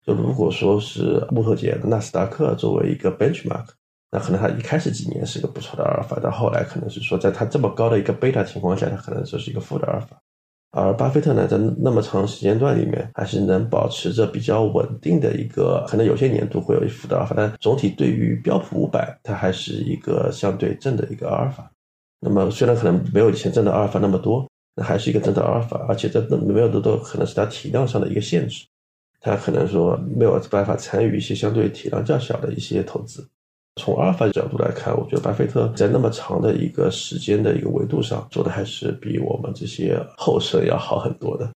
[0.05, 3.67] 就如果说是木头姐纳斯达克作为一个 benchmark，
[4.11, 10.21] 那可能它一开始几年是一个不错的阿尔法，但后来可能是说在它这么高的一个贝塔情况下，它可能就是一个负的阿尔法。
[10.73, 21.71] 而巴菲特呢，在那么长时间段里面，还是能保持着比较稳定的一个，可能有些年度会有一负的阿尔法，但总体对于标普五百，它还是一个相对正的一个阿尔法。
[22.21, 28.65] 那么虽然可能没有以前挣的阿尔法那么多，那还是一个正的阿尔法，而且这没有的都可能是它体量上的一个限制，
[29.21, 33.29] 它可能说没有办法参与一些相对体量较小的一些投资。
[33.77, 41.51] 从阿尔法角度来看，我觉得巴菲特在那么长的一个时间的一个维度上做的还是比我们这些后生要好很多的。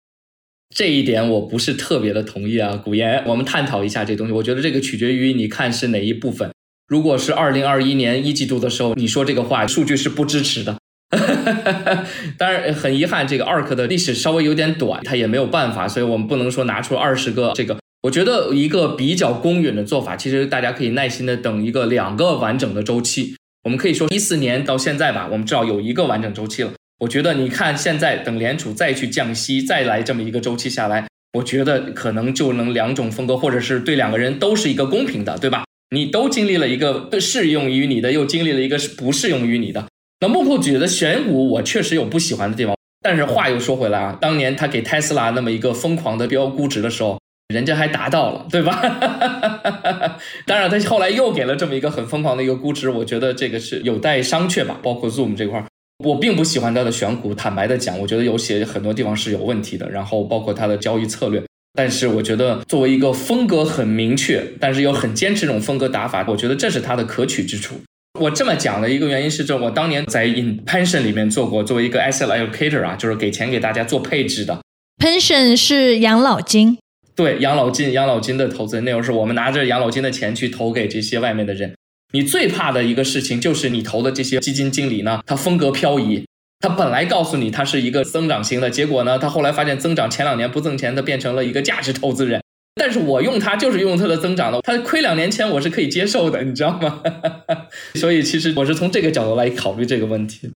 [0.73, 4.33] 这一点我不是特别的同意啊，古言，我们探讨一下这东西。
[4.33, 6.49] 我觉得这个取决于你看是哪一部分。
[6.87, 10.77] 如果是二零二一年一季度的时候，你说这个话，数据是不支持的。
[12.37, 17.77] 当然很遗憾，这个 ARK 的历史稍微有点短，它也没有办法，所以我们不能说拿出二十个这个。
[18.05, 23.35] 我觉得一个比较公允的做法，其实大家可以耐心的等一个两个完整的周期。
[23.63, 26.71] 我们可以说一四年到现在吧，我们至少有一个完整周期了。
[26.99, 35.63] 我觉得你看现在等联储再去降息，再来这么一个周期下来，我觉得可能就能两种风格，或者是对两个人都是一个公平的，对吧？
[35.89, 39.83] 你都经历了一个适用于你的，又经历了一个不适用于你的。
[40.19, 47.17] 那幕后觉得选股，我确实有不喜欢的地方，但是话又说回来啊，当年他给特斯拉那么一个疯狂的标估值的时候。
[47.49, 48.81] 人家还达到了，对吧？
[50.47, 54.79] 当然，他后来又给了这么一个很疯狂的一个估值，我觉得这个是有待商榷吧。
[54.81, 55.63] 包括 Zoom 这块，
[56.03, 57.35] 我并不喜欢他的选股。
[57.35, 59.87] 坦白的讲，我觉得有些很多地方是有问题的。
[59.89, 67.75] 然后包括他的交易策略，但是我觉得作为一个风格很明确，但是又很坚持这种风格打法，我觉得这是他的可取之处。
[68.19, 74.59] 我这么讲的一个原因是，这我当年在 In Pension 里面做过，作为一个 Asset Allocator 啊，就是给钱给大家做配置的。
[74.97, 76.79] Pension 是养老金。
[77.15, 81.73] 对养老金，养老金的投资，那会儿是我们拿着养老金的钱去投给这些外面的人。
[82.13, 86.25] 你最怕的一个事情就是你投的这些基金经理呢，他风格漂移。
[86.61, 92.41] 他本来告诉你他是一个增长型的，结果呢，他后来发现增长前两年不挣钱，他变成了一个价值投资人。
[92.75, 97.01] 但是我用他就是用他的增长的，他亏两年钱我是可以接受的，你知道吗？
[97.95, 100.49] 所以其实我是从这个角度来考虑这个问题。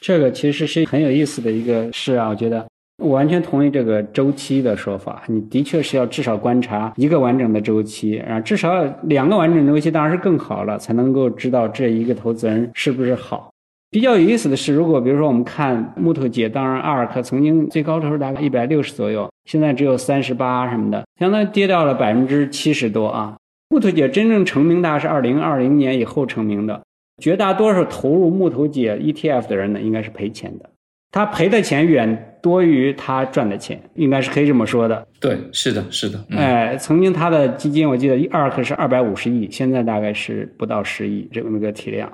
[0.00, 2.66] 这个其实是很有意思的一个事啊，我觉得。
[3.00, 13.50] 我完全同意这个周期的说法，你的确是要至少观察一个完整的周期，啊，至少两个完整的周期当然是更好了，才能够知道这一个投资人是不是好。
[13.90, 23.36] 比较有意思的是，如果比如说我们看木头姐，当然阿尔克曾经最高的时候大概一百六十左右，现在只有三十八什么的，相当于跌掉了百分之七十多啊。
[23.68, 26.82] 木头姐真正成名大概是二零二零年以后成名的，
[27.20, 30.70] 绝大多数投入木头姐 ETF 的人呢，应该是赔钱的，
[31.12, 35.06] 他赔的钱远多于他赚的钱，应该是可以这么说的。
[35.20, 36.18] 对，是的，是的。
[36.30, 42.10] 哎，曾经他的基金我记得二克是二百五十亿，现在大概是不到十亿这么个体量。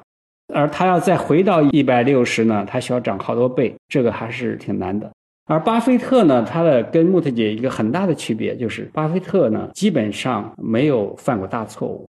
[0.54, 5.10] 而他要再回到一百六十呢，他需要涨好多倍，这个还是挺难的。
[5.46, 12.06] 而巴菲特呢，他的跟穆特姐一个很大的区别就是，巴菲特呢基本上没有犯过大错误。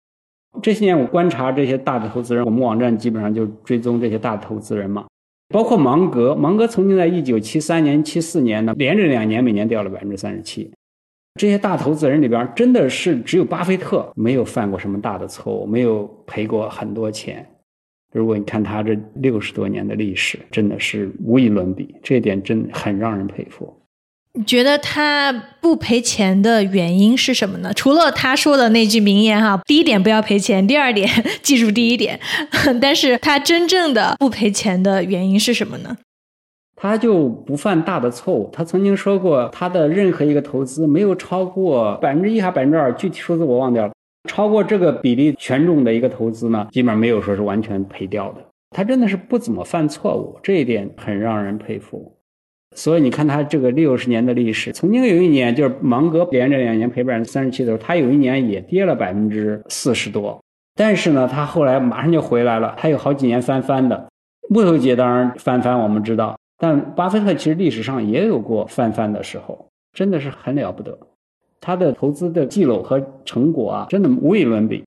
[0.63, 5.05] 这些年我观察这些大的投资人，我们网站基本上就追踪这些大的投资人嘛，
[5.49, 6.35] 包括芒格。
[6.35, 10.71] 芒格曾经在一九七三年、七四年呢，连着两年每年掉了百分之三十七。
[11.39, 17.47] 这些大投资人里边，真的是只有巴菲特没有犯过什么大的错误，没有赔过很多钱。
[18.13, 23.71] 如果你看他这六十多年的历史，真的是无与伦比，这点真很让人佩服。
[24.37, 27.73] 你觉得他不赔钱的原因是什么呢？
[27.75, 31.09] 除了他说的那句名言哈，第一点不要赔钱，第二点
[31.43, 32.21] 记住第一点。
[32.81, 35.97] 但是他真正的不赔钱的原因是什么呢？
[36.79, 38.51] 他就不犯大的错误。
[38.53, 43.93] 他曾经说过，他的任何一个投资没有超过百分之一还百分之二，具体数字我忘掉了。
[44.29, 48.45] 超过这个比例权重的一个投资呢，基本上没有说是完全赔掉的。
[48.77, 52.13] 他真的是不怎么犯错误，这一点很让人佩服。
[52.77, 60.39] 所以你看他这个六十年的历史，曾经有一年就是芒格连着两年赔百分之三十七的时候，他有一年也跌了百分之四十多。
[60.75, 64.07] 但是呢，他后来马上就回来了，他有好几年翻番的。
[64.51, 70.97] 木头姐当然翻番，我们知道，但巴菲特其实历史上也有过翻番的时候，真的是很了不得。
[71.61, 74.85] 他的投资的记录和成果啊，真的无与伦比。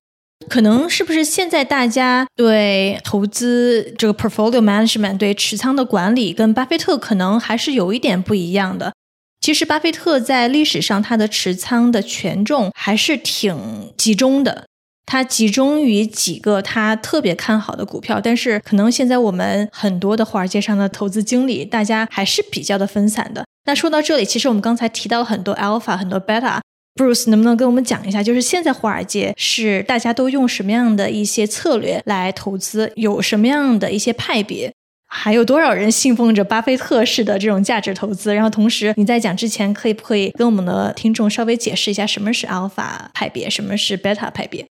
[0.48, 8.92] 可能是不是现在大家对投资这个 portfolio management 对持仓的管理，跟巴菲特可能还是有一点不一样的。
[9.40, 14.66] 其实巴菲特在历史上他的持仓的权重还是挺集中的，
[15.06, 18.20] 他集中于几个他特别看好的股票。
[18.22, 23.44] 但是可能现在我们很多的华尔街上的投资经理，大家还是比较的分散的。
[23.66, 26.58] 那说到这里，其实我们刚才提到了很多 alpha，很多 beta。
[27.00, 34.70] Bruce 能不能跟我们讲一下，就是现在华尔街是大家都用什么样的一些策略来投资，有什么样的一些派别，
[35.08, 38.34] 还有多少人信奉着巴菲特式的这种价值投资？
[38.34, 44.66] 然后同时你在讲之前，可以不可以跟我们的听众稍微解释一下什么是 alpha 派别，什么是 beta 派别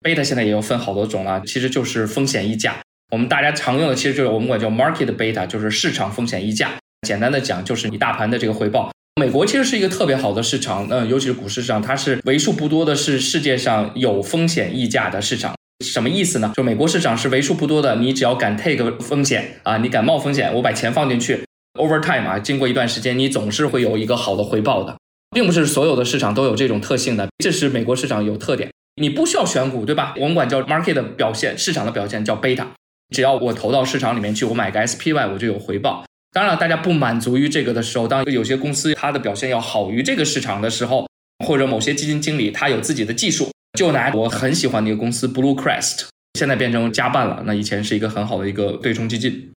[0.00, 2.76] ？beta 现在也有分好多种了，其实就是风险溢价。
[3.12, 6.70] 我们大家常用的其实就是我们管叫 market beta，就是市场风险溢价。
[7.06, 8.90] 简单的讲，就是你大盘的这个回报。
[9.18, 15.54] 美国其实是一个特别好的市场，嗯，尤其是股市市场，它是为数不多的是世界上有风险溢价的市场。
[15.82, 16.52] 什么意思呢？
[16.54, 21.42] 就美国市场是为数不多的，你只要敢 take 风险啊，你敢冒风险，我把钱放进去
[21.80, 24.94] ，over time 啊，经过一段时间，你总是会有一个好的回报的，
[25.34, 28.70] 并不是所有的市场都有这种特性的，这是美国市场有特点。
[29.00, 30.14] 你不需要选股，对吧？
[30.18, 32.66] 我们管叫 market 的表现，市场的表现叫 beta，
[33.14, 36.04] 只要我投到市场里面去，我买个 SPY，我就有回报。
[36.36, 41.08] 当然，大家不满足于这个的时候，当有些公司它的表现要好于这个市场的时候，
[41.46, 47.42] 或者某些基金经理他有自己的技术，就拿我很喜欢的一个公司 Blue Crest，现在变成加办了。
[47.46, 49.50] 那以前是一个很好的一个对冲基金，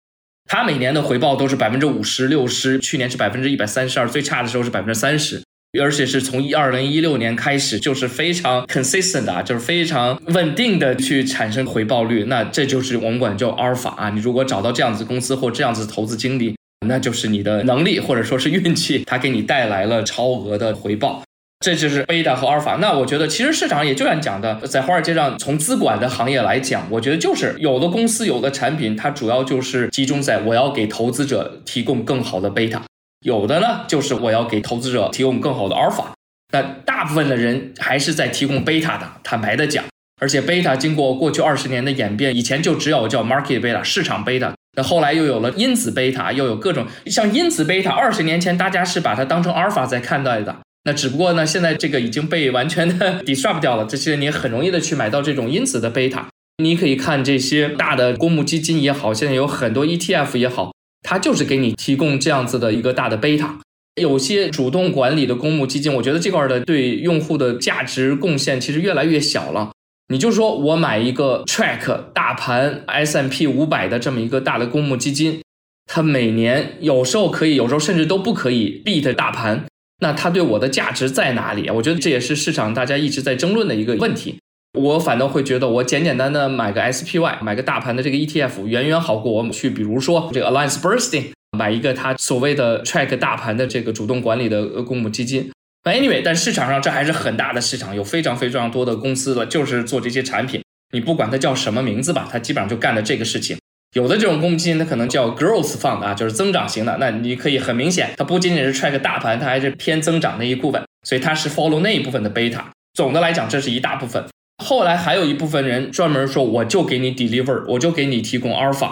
[0.48, 5.42] 它每年的回报都是百分之五十六十，去年是百分之一百三十二，最差的时候是百分之三十，
[5.82, 12.26] 而且是从一二零一六年开始就是非常 consistent 啊，就是非常稳定的去产生回报率。
[12.28, 14.10] 那这就是我们管叫阿尔法啊。
[14.10, 16.54] 你如果找到这样子公司或这样子投资经理。
[16.86, 21.22] 那就是你的能力或者说是运气，它给你带来了超额的回报，
[21.60, 22.76] 这就是贝塔和阿尔法。
[22.76, 32.82] 那我觉得其实市场也就像讲的，在华尔街上从资管的行业来讲，我觉得就是有的公司有的产品，它主要就是集中在我要给投资者提供更好的贝塔，
[33.26, 36.12] 有的呢就是我要给投资者提供更好的阿尔法。
[36.52, 39.84] 那大部分的人还是在提供贝塔的，坦白的讲，
[40.20, 44.54] 而且贝塔经过过去二十年的演变，以前就只有叫 market 贝塔，市场贝塔。
[44.78, 47.90] 那后来又有了因子贝塔，又有各种像因子贝塔。
[47.90, 53.84] 二十年前大家是把它当成阿尔法在看待的，那只不过呢，现在这个已经被完全的 disrupt 掉了。
[53.84, 56.28] 这些你很容易的去买到这种因子的贝塔。
[56.62, 60.72] 你可以看这些大的公募基金也好，现在有很多 ETF 也好，
[61.02, 63.58] 它就是给你提供这样子的一个大的贝塔。
[64.00, 69.72] 有些主动管理的公募基金，我觉得这块的对用户的价值贡献其实越来越小了。
[70.10, 75.42] 你就说我买一个 track 大盘 S M P 五百的这么一个大的公募基金，
[75.84, 79.66] 它每年有时候可以，有时候甚至都不可以 beat 大盘，
[80.00, 81.74] 那它对我的价值在哪里啊？
[81.74, 84.38] 我觉得这也是市场大家一直在争论的一个问题。
[84.78, 91.24] 我反倒会觉得，我简简单单买个 SPY，买个大盘的这个 ETF，远远好过我去，比如说这个 Alliance Bernstein
[91.58, 95.50] 买一个它所谓的 track 大盘的这个主动管理的公募基金。
[95.92, 100.62] Anyway，但市场上这还是很大的市场，有非常非常多的公司了，就是做这些产品。
[100.92, 103.56] 你不管它叫什么名字吧，它基本上就干的这个事情。
[103.94, 106.96] 有的这种公募基金，它可能叫 growth fund 啊，就是增长型的。
[106.98, 112.62] 那你可以很明显，它不仅仅是 track 大盘，它还是偏增长那一部分，所以它是 follow 那一部分的 beta。
[112.94, 114.24] 总的来讲，这是一大部分。
[114.64, 118.90] 后来还有一部分人专门说，我就给你 deliver，我就给你提供 alpha。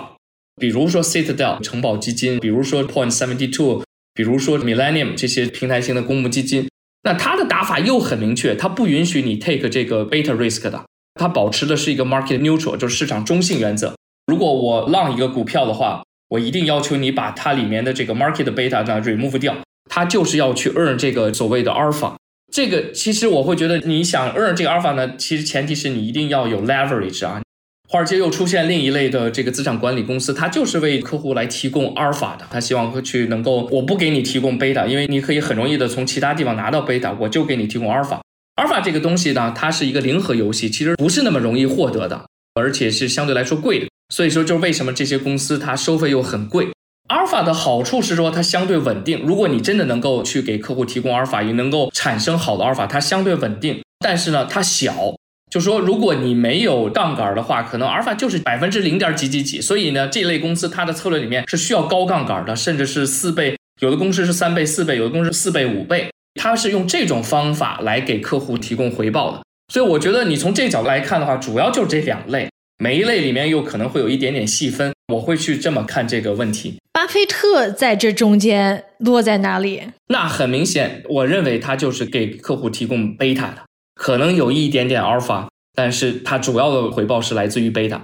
[0.60, 3.82] 比如说 Citadel 城堡基金，比如说 Point Seventy Two，
[4.14, 6.68] 比如说 Millennium 这些平台型的公募基金。
[7.06, 10.84] 那它的打法又很明确，它不允许你 take 这个 beta risk 的，
[11.14, 13.94] 它保持的是一个 market neutral，就是市场中性原则。
[14.26, 19.54] 如果我浪一个股票的话，我一定要求你把它里面的这个 market beta 呢 remove 掉，
[19.88, 22.14] 它就是要去 earn 这个所谓的 alpha。
[22.52, 27.40] 这个其实我会觉得，你想 earn 这个 alpha 呢，其实前提是你一定要有 leverage 啊。
[27.88, 32.44] 华尔街又出现另一类的这个资产管理公司，它就是为客户来提供阿尔法的。
[32.50, 38.20] 它希望去能够，我不给你提供贝塔，因为你可以很容易的从其他地方拿到贝塔，我就给你提供阿尔法。
[38.56, 43.86] 阿尔法这个东西呢，它是一个零和游戏，其实不是那么容易获得的，而且是相对来说贵的。
[44.12, 46.68] 所以说，就是为什么这些公司它收费又很贵。
[47.08, 55.14] 阿尔法的好处是说它相对稳定，如果你真的能够去给客户提供阿尔法，也能够产生好的阿尔法，它相对稳定，但是呢，它小。
[55.56, 59.58] 就说，如果你没有杠杆的话，可能阿尔法就是百分之零点几几几。
[59.58, 69.40] 所以呢，这类公司它的策略里面是需要高杠杆的，甚至是四倍，有的公司是三倍、四倍，有的公司四倍、五倍，它是用这种方法来给客户提供回报的。
[69.72, 74.92] 所以我觉得你从这角度来看的话，主要就是这两类，每一类里面又可能会有一点点细分。
[75.10, 76.74] 我会去这么看这个问题。
[76.92, 79.80] 巴菲特在这中间落在哪里？
[80.08, 83.62] 那很明显，我认为他就是给客户提供贝塔的。
[83.96, 88.00] 可能有一点点阿尔法，但是它主要的回报是来自于贝塔。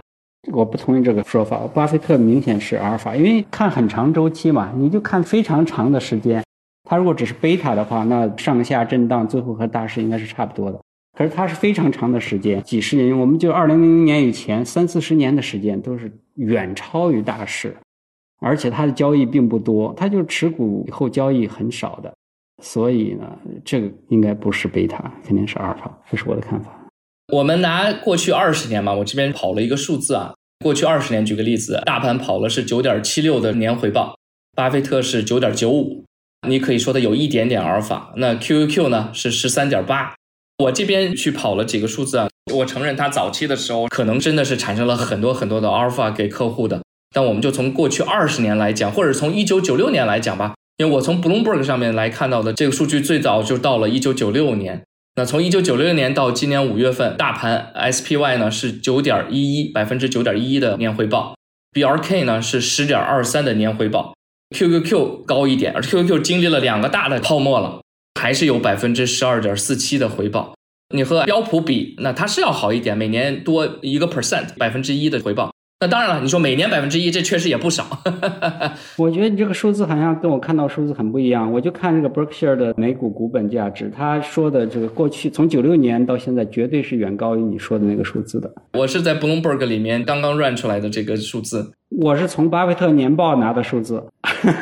[0.51, 1.59] 我不同意这个说法。
[1.73, 6.43] 巴菲特明显是阿尔法，因为看很长周期嘛，你就看非常长的时间。
[6.89, 10.81] 它如果只是贝塔的话，那上下震荡最后和大势应该是差不多的。
[11.17, 17.77] 可是它是非常长的时间，几十年，我们就二零零零年以前三四十年的时间都是远超于大势，
[18.41, 22.13] 而且它的交易并不多，它就持股以后交易很少的。
[22.63, 23.27] 所以呢，
[23.65, 26.71] 这个应该不是贝塔，肯定是阿尔法，这是我的看法。
[27.33, 30.35] 我们拿过去二十年嘛，我这边跑了一个数字啊，
[30.65, 34.17] 过去二十年举个例子，大盘跑了是九点七六的年回报，
[34.55, 36.05] 巴菲特是九点九五，
[36.47, 38.13] 你可以说它有一点点阿尔法。
[38.17, 40.15] 那 QQQ 呢是十三点八，
[40.59, 46.81] 我这边去跑了几个数字啊，我承认它早期的时候可能真的是产生了很多很多的阿尔法给客户的，
[47.13, 50.55] 但我们就从过去二十年来讲，或者从一九九六年来讲吧。
[50.79, 54.83] 因为我从 Bloomberg 上面来看到的这个数据，最早就到了一九九六年。
[55.15, 61.35] 那从一九九六年到今年五月份，大盘 SPY 呢是九点一一百分之九点一一的年回报
[61.73, 64.15] ，BRK 呢是十点二三的年回报
[64.57, 67.83] ，QQQ 高一点，而 QQQ 经历了两个大的泡沫了，
[68.19, 70.55] 还是有百分之十二点四七的回报。
[70.95, 75.53] 你和标普比，那它是要好一点，每年多一个 percent 百分之一的回报。
[75.83, 77.85] 那当然了，你说每年百分之一，这确实也不少。
[78.97, 81.53] 我觉得你这个数字好像跟我看到数字很不一样。
[81.53, 88.49] 我就看这个 Berkshire 的每股股本价值，他说的这个过去从九六年到现在，绝对是远高于你说的那个数字的。
[88.75, 91.73] 我是在 Bloomberg 里面刚刚 run 出来的这个数字。
[91.89, 94.05] 我是从巴菲特年报拿的数字。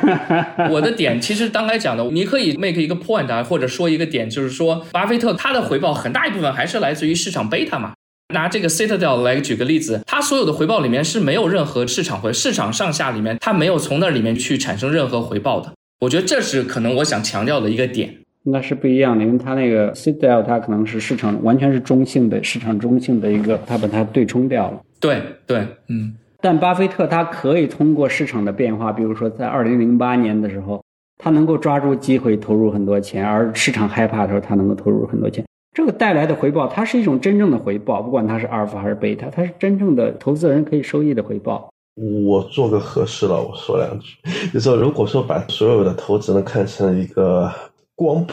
[0.72, 7.92] 我的点其实刚才讲的，你可以 make 一个 point 啊，或者说一个点，就是说巴菲特他的回报很大一部分还是来自于市场贝塔嘛。
[8.32, 15.72] 拿这个 Citadel 来举个例子，它所有的回报里面是没有任何市场回市场上下里面，它没有从那里面去产生任何回报的。
[16.00, 18.14] 我觉得这是可能我想强调的一个点。
[18.42, 24.80] 那是不一样的，因为它那个 Citadel 它可能是市场完全是中性的，市场中性的一个，它把它对冲掉了。
[24.98, 26.14] 对对，嗯。
[26.42, 30.82] 但巴菲特他可以通过市场的变化，比如说在二零零八年的时候，
[31.22, 35.44] 他能够抓住机会投入很多钱，而市场害怕的时候，他能够投入很多钱。
[35.72, 41.70] 这个带来的回报，它是一种真正的回报，不管它是阿尔法还是贝塔，它是真正的投资人可以收益的回报。
[42.26, 44.16] 我做个合适了，我说两句，
[44.52, 47.52] 就说，如果说把所有的投资人看成一个
[47.94, 48.32] 光谱，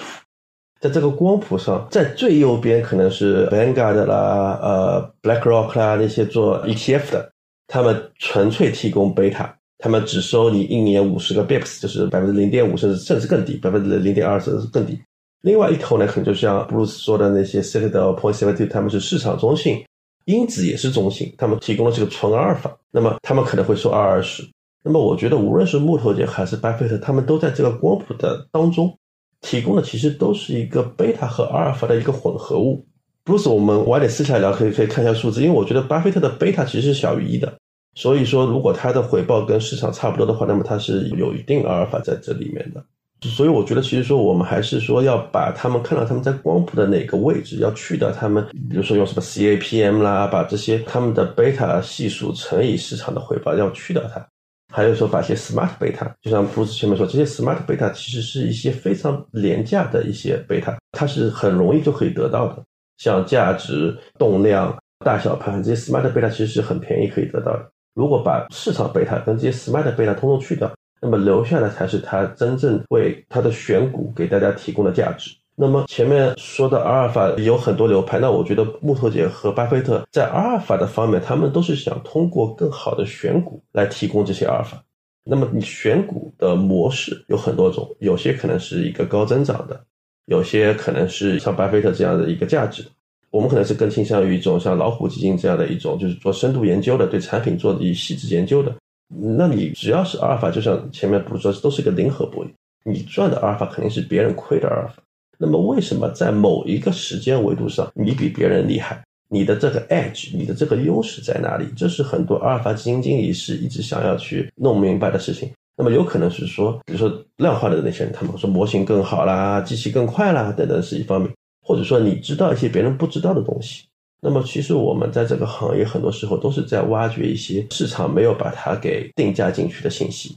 [0.79, 7.31] 在这个光谱上，在最右边可能是 Vanguard 啦、呃 BlackRock 啦那些做 ETF 的，
[7.67, 14.97] 他们纯粹提供贝塔，他们只收你一年五十个 bips，就是百分之零点五，甚至甚至更低，百分之零点二甚至更低。
[15.41, 19.83] 另外一头呢，可能就像 Bruce 说的那些 Citadel、Point Seventy，他们是市场中性，
[20.25, 24.43] 因子也是中性，他们提供了这个纯阿尔法，那么他们可能会收二二十。
[24.83, 28.97] 那么我觉得，无论是木头姐还是巴菲特，他们都在这个光谱的当中
[29.41, 32.85] 提供的，其实都是一个贝塔和阿尔法的一个混合物。
[33.25, 37.53] Bruce，我们晚点私下聊，可以可以看一下数字，因为我觉得巴菲特的贝塔其实是小于一的，
[37.95, 42.83] 所以说如果他的回报跟市场差不多的话，那么它是有一定阿尔法在这里面的。
[43.21, 54.23] 所以我觉得，其实说我们还是说要把他们看到他们在光谱的哪个位置，要去掉他们，比如说用什么 CAPM 啦，把这些他们的贝塔系数乘以市场的回报要去掉它。
[54.71, 62.63] 还有说把一些 smart 贝塔，就像布鲁斯前面说，这些 smart 贝塔其实是一些非常廉价的一些贝塔，它是很容易就可以得到的，
[62.97, 67.67] 像价值、动量、大小盘这些 smart 贝塔其实是很便宜可以得到的。
[67.95, 70.71] 如果把市场贝塔跟这些 smart 贝塔通通去掉。
[71.01, 75.31] 那么留下来才是他真正为他的选股给大家提供的价值。
[75.55, 84.83] 那么前面说的阿尔法有很多流派，那我觉得木头姐和巴菲特在阿尔法的方面，他们都是想通过更好的选股来提供这些阿尔法。
[85.23, 89.83] 那么你选股的模式有很多种，有些可能是一个高增长的，
[90.25, 92.85] 有些可能是像巴菲特这样的一个价值。
[93.29, 98.73] 我们可能是更倾向于一种像老虎基金这样的一种，就是做深度研究的，对产品做的细致研究的。
[99.07, 102.49] 那你只要是阿尔法，就像前面不是说都是一个零和博弈，
[102.83, 105.01] 你赚的阿尔法肯定是别人亏的阿尔法。
[105.37, 109.01] 那么为什么在某一个时间维度上你比别人厉害？
[109.29, 111.65] 你的这个 edge，你的这个优势在哪里？
[111.75, 115.51] 这是很多阿尔法基金经理是一直想要去弄明白的事情。
[115.75, 121.31] 那么有可能是说，比如说量化的那些人，他们说模型更好啦，机器更快啦，等等是一方面，
[121.61, 123.83] 或者说你知道一些别人不知道的东西。
[124.19, 130.35] 那么，其实我们在这个行业很多时候都是在挖掘一些市场没有把它给定价进去的信息，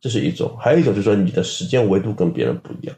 [0.00, 2.96] 这是一种；还有一种就是说，你的时间维度跟别人不一样。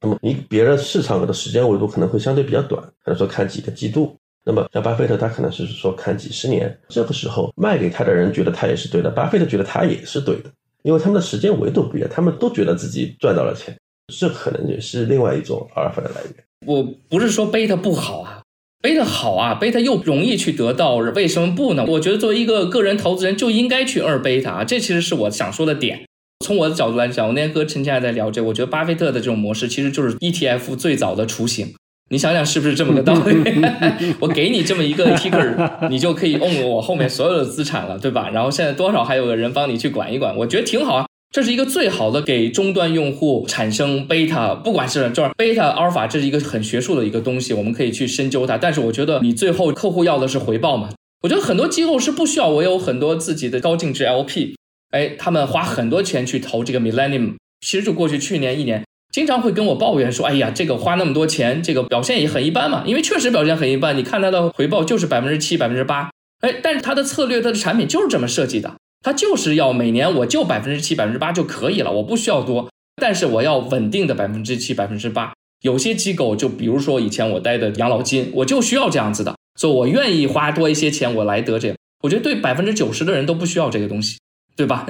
[0.00, 4.16] 那么，你别人市场的时间维度可能会相对比较短，可能说看几个季度。
[4.42, 6.76] 那么，像巴菲特他可能是说看几十年。
[6.88, 10.50] 这个时候卖给他的人觉得他也是对的，巴菲特觉得他也是对的，
[10.82, 13.76] 因为他们的时间维度不一样，他们都觉得自己赚到了钱。
[14.12, 16.34] 这可能也是另外一种阿尔法的来源。
[16.66, 18.39] 我不是说贝塔不好啊。
[18.82, 21.84] 贝塔好啊，贝塔又容易去得到，为什么不呢？
[21.86, 26.06] 我觉得作为一个个人投资人就应该去二贝塔啊，这其实是我想说的点。
[26.44, 31.74] 从我的角度来讲，我那天和陈倩还在聊这，我觉得巴菲特的这种模式其实就是 ETF 最早的雏形。
[32.08, 33.62] 你想想是不是这么个道理？
[34.18, 38.30] 我给你这么一个 ticker，你就可以 own 我后面所有的资产了，对吧？
[38.30, 41.06] 然后现在多少还有个人帮你去管一管，我觉得挺好啊。
[41.32, 48.58] 这是一个最好的给终端用户产生贝塔，不管是就是贝塔、阿尔法，这是一个很学术的一个东西，我们可以去深究它。
[48.58, 50.90] 但是我觉得你最后客户要的是回报嘛？
[51.22, 54.56] 我觉得很多机构是不需要，我有很多自己的高净值 LP，
[54.90, 63.96] 哎，他们花很多钱去投这个 Millennium，其实就过去去年一年，经常会跟我抱怨说，哎呀，这个花那么多钱，这个表现也很一般嘛，因为确实表现很一般。
[63.96, 66.10] 你看它的回报就是百分之七、百分之八，
[66.40, 68.74] 哎，但是它的策略、它的产品就是这么设计的。
[69.02, 75.32] 他就是要每年我就百分之七百分之八就可以了，我不需要多，但是我要稳定的百分之七百分之八。
[75.62, 81.76] 有些机构就比如说以前我待的养老金，我就需要这样子的，所以我愿意花多一些钱，我来得这样。
[82.02, 84.18] 我觉得对百分之九十的人都不需要这个东西，
[84.56, 84.86] 对吧？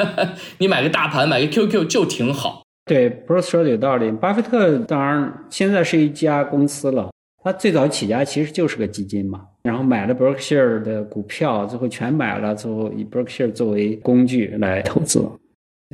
[0.58, 2.62] 你买个大盘，买个 QQ 就挺好。
[2.86, 4.10] 对，Bruce 说的有道理。
[4.10, 7.10] 巴菲特当然现在是一家公司了。
[7.42, 15.28] 他最早起家其实就是个基金嘛，然后买了 Berkshire 的股票，最后全买了，最后以 Berkshire 作为工具来投资。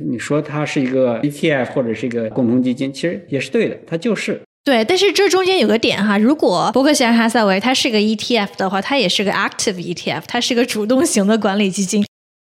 [0.01, 4.39] 你说它是一个 ETF 或者是一个共同基金，其实也是对的，它就是。
[4.63, 12.05] 对，但是这中间有个点哈，如果伯克希尔哈撒韦它是个 ETF 的话，它也是个 active ETF，它是个主动型的管理基金，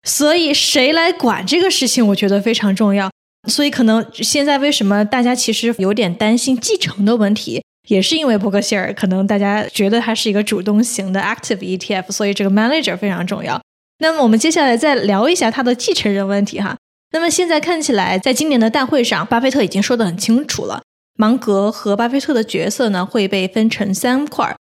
[0.08, 3.10] 所以谁来管这个事情，我觉得非常重要。
[3.48, 7.62] 所以可能现在为什么大家其实有点担心继承的问题？
[7.86, 13.60] 也是因为伯克希尔，可能大家觉得它是一个主动型的 active ETF，所以这个 manager 非常重要。
[13.98, 16.76] 那么我们接下来再聊一下它的继承人问题哈。
[17.12, 20.82] 那么现在看起来，在今年的大会上，巴菲特已经说得很清楚了，
[21.16, 24.56] 芒格和巴菲特的角色呢会被分成三块儿。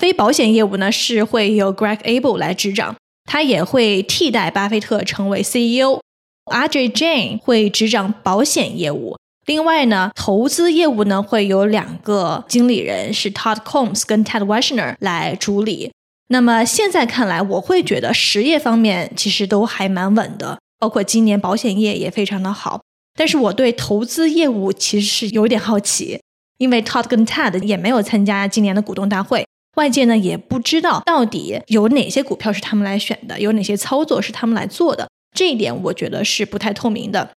[0.00, 6.00] 非保险业务呢是会由 Greg Abel 来执掌，他也会替代巴菲特成为 CEO。
[6.46, 9.16] RJ Jane 会执掌保险业务。
[9.46, 15.90] 另外呢，投资业务呢会有两个经理人，是 Todd Combs 跟 Ted Weschner 来主理。
[16.28, 22.80] 那么现在看来，我会觉得实业方面其实都还蛮稳的，包括今年保险业也非常的好。
[23.14, 26.20] 但是我对投资业务其实是有点好奇，
[26.58, 29.44] 因为 Todd 跟 Ted 也没有参加今年的股东大会，
[29.76, 37.28] 外界呢也不知道到底有哪些股票是他们来选的，有哪些操作是他们来做的，这一点我觉得是不太透明的。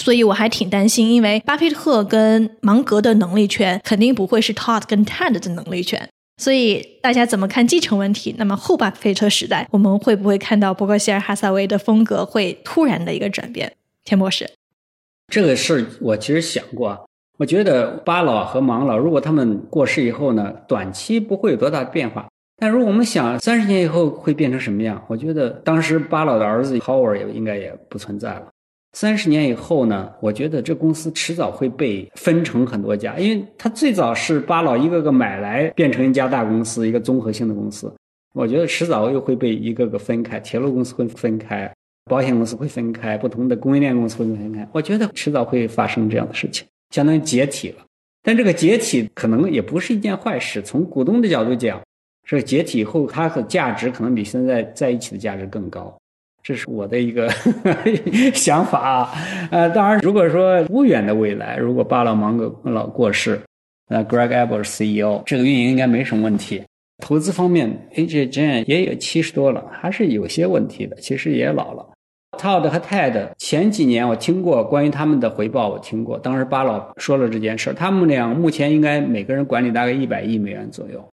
[0.00, 6.08] 所以我还挺担心，因为巴菲特跟芒格的能力圈肯定不会是 Todd 跟 Ted 的能力圈。
[6.38, 8.34] 所以大家怎么看继承问题？
[8.38, 13.70] 那么后巴菲特时代，我们会不会看到伯克希尔哈撒韦的风格会突然的一个转变？
[14.04, 14.48] 田博士，
[15.28, 22.26] 这个事我其实想过，我觉得巴老和芒老，如果他们过世以后呢，短期不会有多大的变化。
[22.56, 28.48] 但如果我们想三十年以后会变成什么样，我觉得当时巴老的儿子 Howard 也应该也不存在了。
[28.92, 37.92] 三十年以后呢，我觉得这公司迟早会被分成很多家，因为它最早是巴老一个个买来变成一家大公司，一个综合性的公司。
[38.32, 41.72] 我觉得迟早又会被一个个分开，铁路公司会分开，
[42.04, 44.68] 保险公司会分开，不同的供应链公司会分开。
[44.72, 46.66] 我觉得迟早会发生这样的事情。
[46.90, 47.84] 相当于解体了，
[48.22, 50.60] 但这个解体可能也不是一件坏事。
[50.60, 51.80] 从股东的角度讲，
[52.24, 55.96] 这个解体以后，它的价值可能比现在在一起的价值更高。
[56.50, 57.30] 这是我的一个
[58.34, 59.12] 想法啊。
[59.52, 63.40] 呃，当然，如果说不远的未来，如果巴勒芒格老过世，
[63.88, 66.60] 呃，Greg Abel 是 CEO，这个运营应该没什么问题。
[67.00, 70.96] 投资方面，AJ j a n 也有七十多了，还是有些问题的。
[70.96, 71.86] 其实也老了。
[72.36, 76.18] Todd 和 Ted 前几年我听过关于他们的回报，我听过。
[76.18, 81.08] 当时巴老说了这件事儿，他们俩目前应该每个人管理大概一百亿美元左右。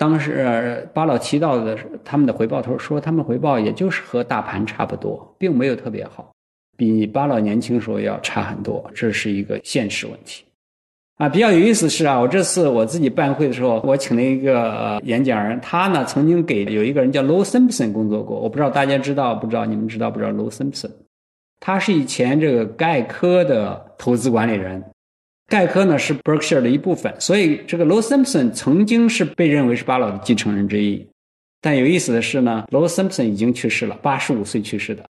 [0.00, 6.32] 当时巴老提到的他们的回报，他说他们回报也就是和大盘差不多，并没有特别好，
[6.74, 10.42] 比巴老年轻时候要差很多，这是一个现实问题。
[11.18, 20.92] 啊，比较有意思是啊，我这次我自己办会的时候，我请了一个演讲人，他呢曾经给有一个人叫 Low Simpson 工作过，我不知道大家知道不知道，你们知道不知道 Low Simpson？
[21.60, 24.82] 他是以前这个盖科的投资管理人，
[25.50, 31.04] 盖科呢是 Berkshire 的一部分，所以这个 Low Simpson 曾经是被认为是巴老的继承人之一。
[31.60, 35.04] 但有意思的是呢，Low Simpson 已经去世了，八十五岁去世的，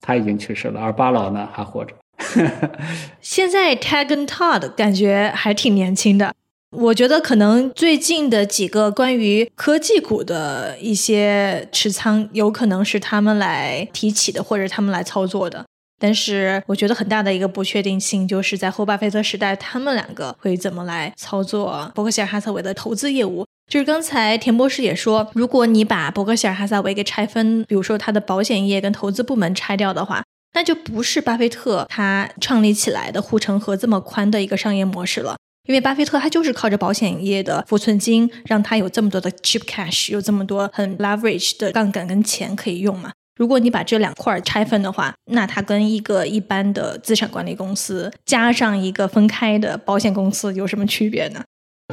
[0.00, 1.94] 他已经去世了，而巴老呢还活着。
[3.20, 6.32] 现在 Tag and Todd 感觉还挺年轻的，
[6.70, 15.66] 我觉得可能最近的几个关于科技股的一些持仓，有可能是他们来提起的，或者他们来操作的。
[16.00, 23.46] 但是我觉得很大的一个不确定性，就是在后巴菲特时代，他们两个会怎么来操作伯克希尔哈撒韦的投资业务。
[23.70, 30.24] 就是刚才田博士也说，如果你把伯克希尔哈撒韦给拆分，比如说它的保险业跟投资部门拆掉的话。
[30.52, 35.36] 那就不是巴菲特他创立起来的护城河这么宽的一个商业模式了，
[35.68, 43.12] 因为巴菲特他就是靠着保险业的浮存金，让他有这么多的 cheap cash，有这么多很 leverage 的杠杆跟钱可以用嘛。
[43.36, 51.42] 如果你把这两块拆分的话，那它跟一个一般的资产管理公司加上一个分开的保险公司有什么区别呢？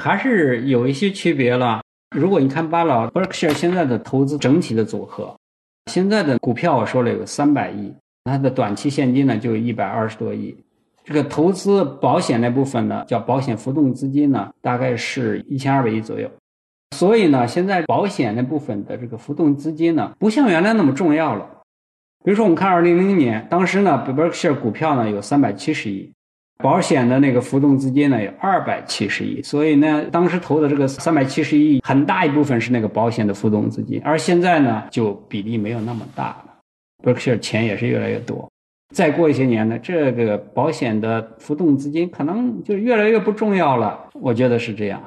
[0.02, 1.82] 还是有一些区别了。
[2.16, 5.36] 如果你看巴老 Berkshire 现在的投资整体的组合，
[5.92, 7.94] 现在的股票我说了有三百亿。
[8.26, 10.54] 它的短期现金呢就一百二十多亿，
[11.06, 16.30] 这个投资保险那部分呢叫保险浮动资金呢大概是一千二百亿左右，
[16.96, 21.48] 所以呢现在保险那部分的这个浮动资金呢不像原来那么重要了。
[22.24, 26.12] 比如说我们看二零零年，当时呢 Berkshire 股票呢有三百七十亿，
[26.62, 36.46] 保险的那个浮动资金呢有二百七十亿，所以呢当时投的这个三百七十亿很大一部分是那个保险的浮动资金，而现在呢就比例没有那么大了。
[37.04, 38.50] Berkshire 钱也是越来越多，
[38.94, 44.10] 再过一些年呢，这个保险的浮动资金可能就越来越不重要了。
[44.14, 45.02] 我觉得是这样。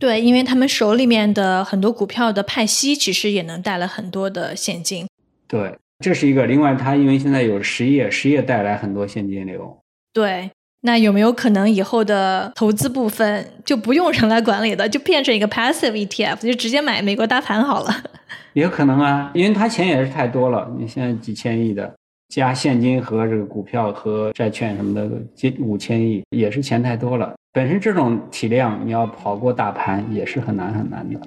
[0.00, 5.06] 对，因为他们手里面的很多股票的派息，其实也能带来很多的现金。
[5.46, 6.46] 对，这是一个。
[6.46, 9.78] 另外，它因为现在有实业，实业带来很多现金流。
[10.14, 17.94] 对，那有没有可能以后的投资部分就不用人来管理的，就变成一个 passive ETF，就直接买美国大盘好了？
[18.54, 20.74] 也可能啊，因为他钱也是太多了。
[20.78, 21.94] 你现在几千亿的，
[22.30, 27.34] 加现金和这个股票和债券什么的，接五千亿也是钱太多了。
[27.52, 31.20] 本身这种体量，你要跑过大盘也是很难很难的。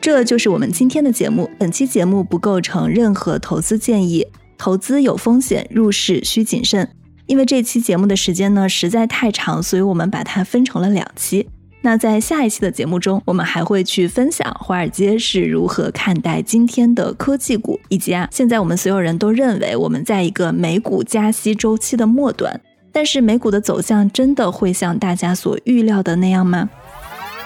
[0.00, 1.50] 这就是我们今天的节目。
[1.58, 6.88] 本期节目不构成任何投资建议，投资有风险，入市需谨慎。
[7.26, 11.48] 因为这期节目的时间呢实在太长，所以我们把它分成了两期。
[11.84, 22.58] 那在下一期的节目中，我们还会去分享华尔街是如何看待今天的科技股，以及啊，现在我们所有人都认为我们在一个美股加息周期的末端，
[22.90, 26.70] 但是美股的走向真的会像大家所预料的那样吗？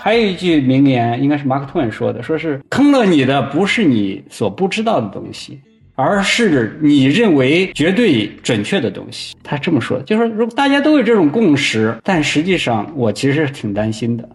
[0.00, 5.60] 还有一句名言，应该是马克吐温说的，说是坑了你的不是你所不知道的东西，
[6.00, 9.34] 而是你认为绝对准确的东西。
[9.42, 14.28] 他这么说，就是说，如果大家都有这种共识，但实际上我其实挺担心的。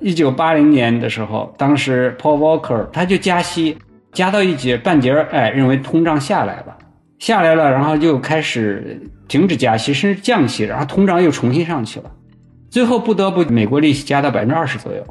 [0.00, 3.76] 一九八零年的时候，当时 Paul Volcker 他就加息，
[4.10, 6.76] 加到一节半节儿，哎，认为通胀下来了，
[7.20, 12.10] 下来了，然后就开始停止加息，甚至降息，然后通胀又重新上去了，
[12.68, 15.06] 最后不得不美国利息加到百分之二十左右。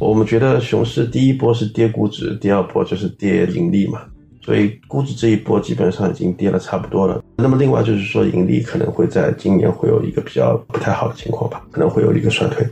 [0.00, 4.00] 我们觉得熊市第一波是跌股指，第二波就是跌盈利嘛。
[4.44, 7.22] 所以估值这一波基本上已经跌了差不多了。
[7.36, 12.66] 那么另外就是说，盈利可能会在今年会有一个比较不太好的情况吧，可能会有一个衰退。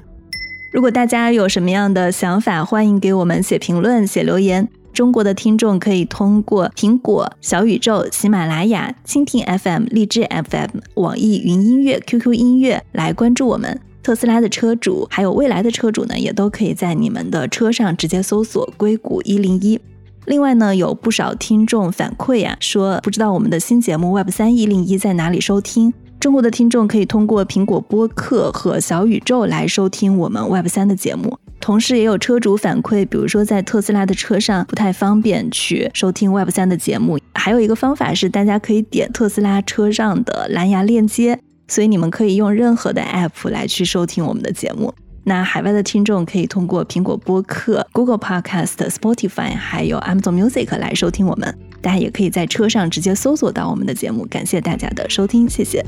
[0.72, 4.68] 如果大家有什么样的想法，欢迎给我们写评论、写留言。
[4.92, 13.80] 中国的听众可以通过苹果、小宇宙、喜马拉雅、蜻蜓 FM、荔枝 FM、网易云音乐、QQ 音乐来关注我们。
[14.02, 19.80] 特斯拉的车主还有未来的车主呢，也都可以在你们的车上直接搜索“硅谷一零一”。
[20.26, 25.92] 另外呢，有不少听众反馈呀，说不知道我们的新节目 Web 三一零一在哪里收听。
[26.20, 31.36] 中国的听众可以通过苹果播客和小宇宙来收听我们 Web 三的节目。
[31.58, 37.18] 同时，也有车主反馈，比如说在特斯拉的车上不太方便去收听 Web 三的节目。
[37.34, 41.40] 还有一个方法是，大家可以点特斯拉车上的蓝牙链接。
[41.68, 44.92] 所以你们可以用任何的 App 来去收听我们的节目。
[45.24, 51.56] 那海外的听众可以通过苹果播客、Google Podcast、Spotify 还有 Amazon Music 来收听我们。
[51.80, 54.24] 大家也可以在车上直接搜索到我们的节目。
[54.26, 55.84] 感谢大家的收听，谢谢。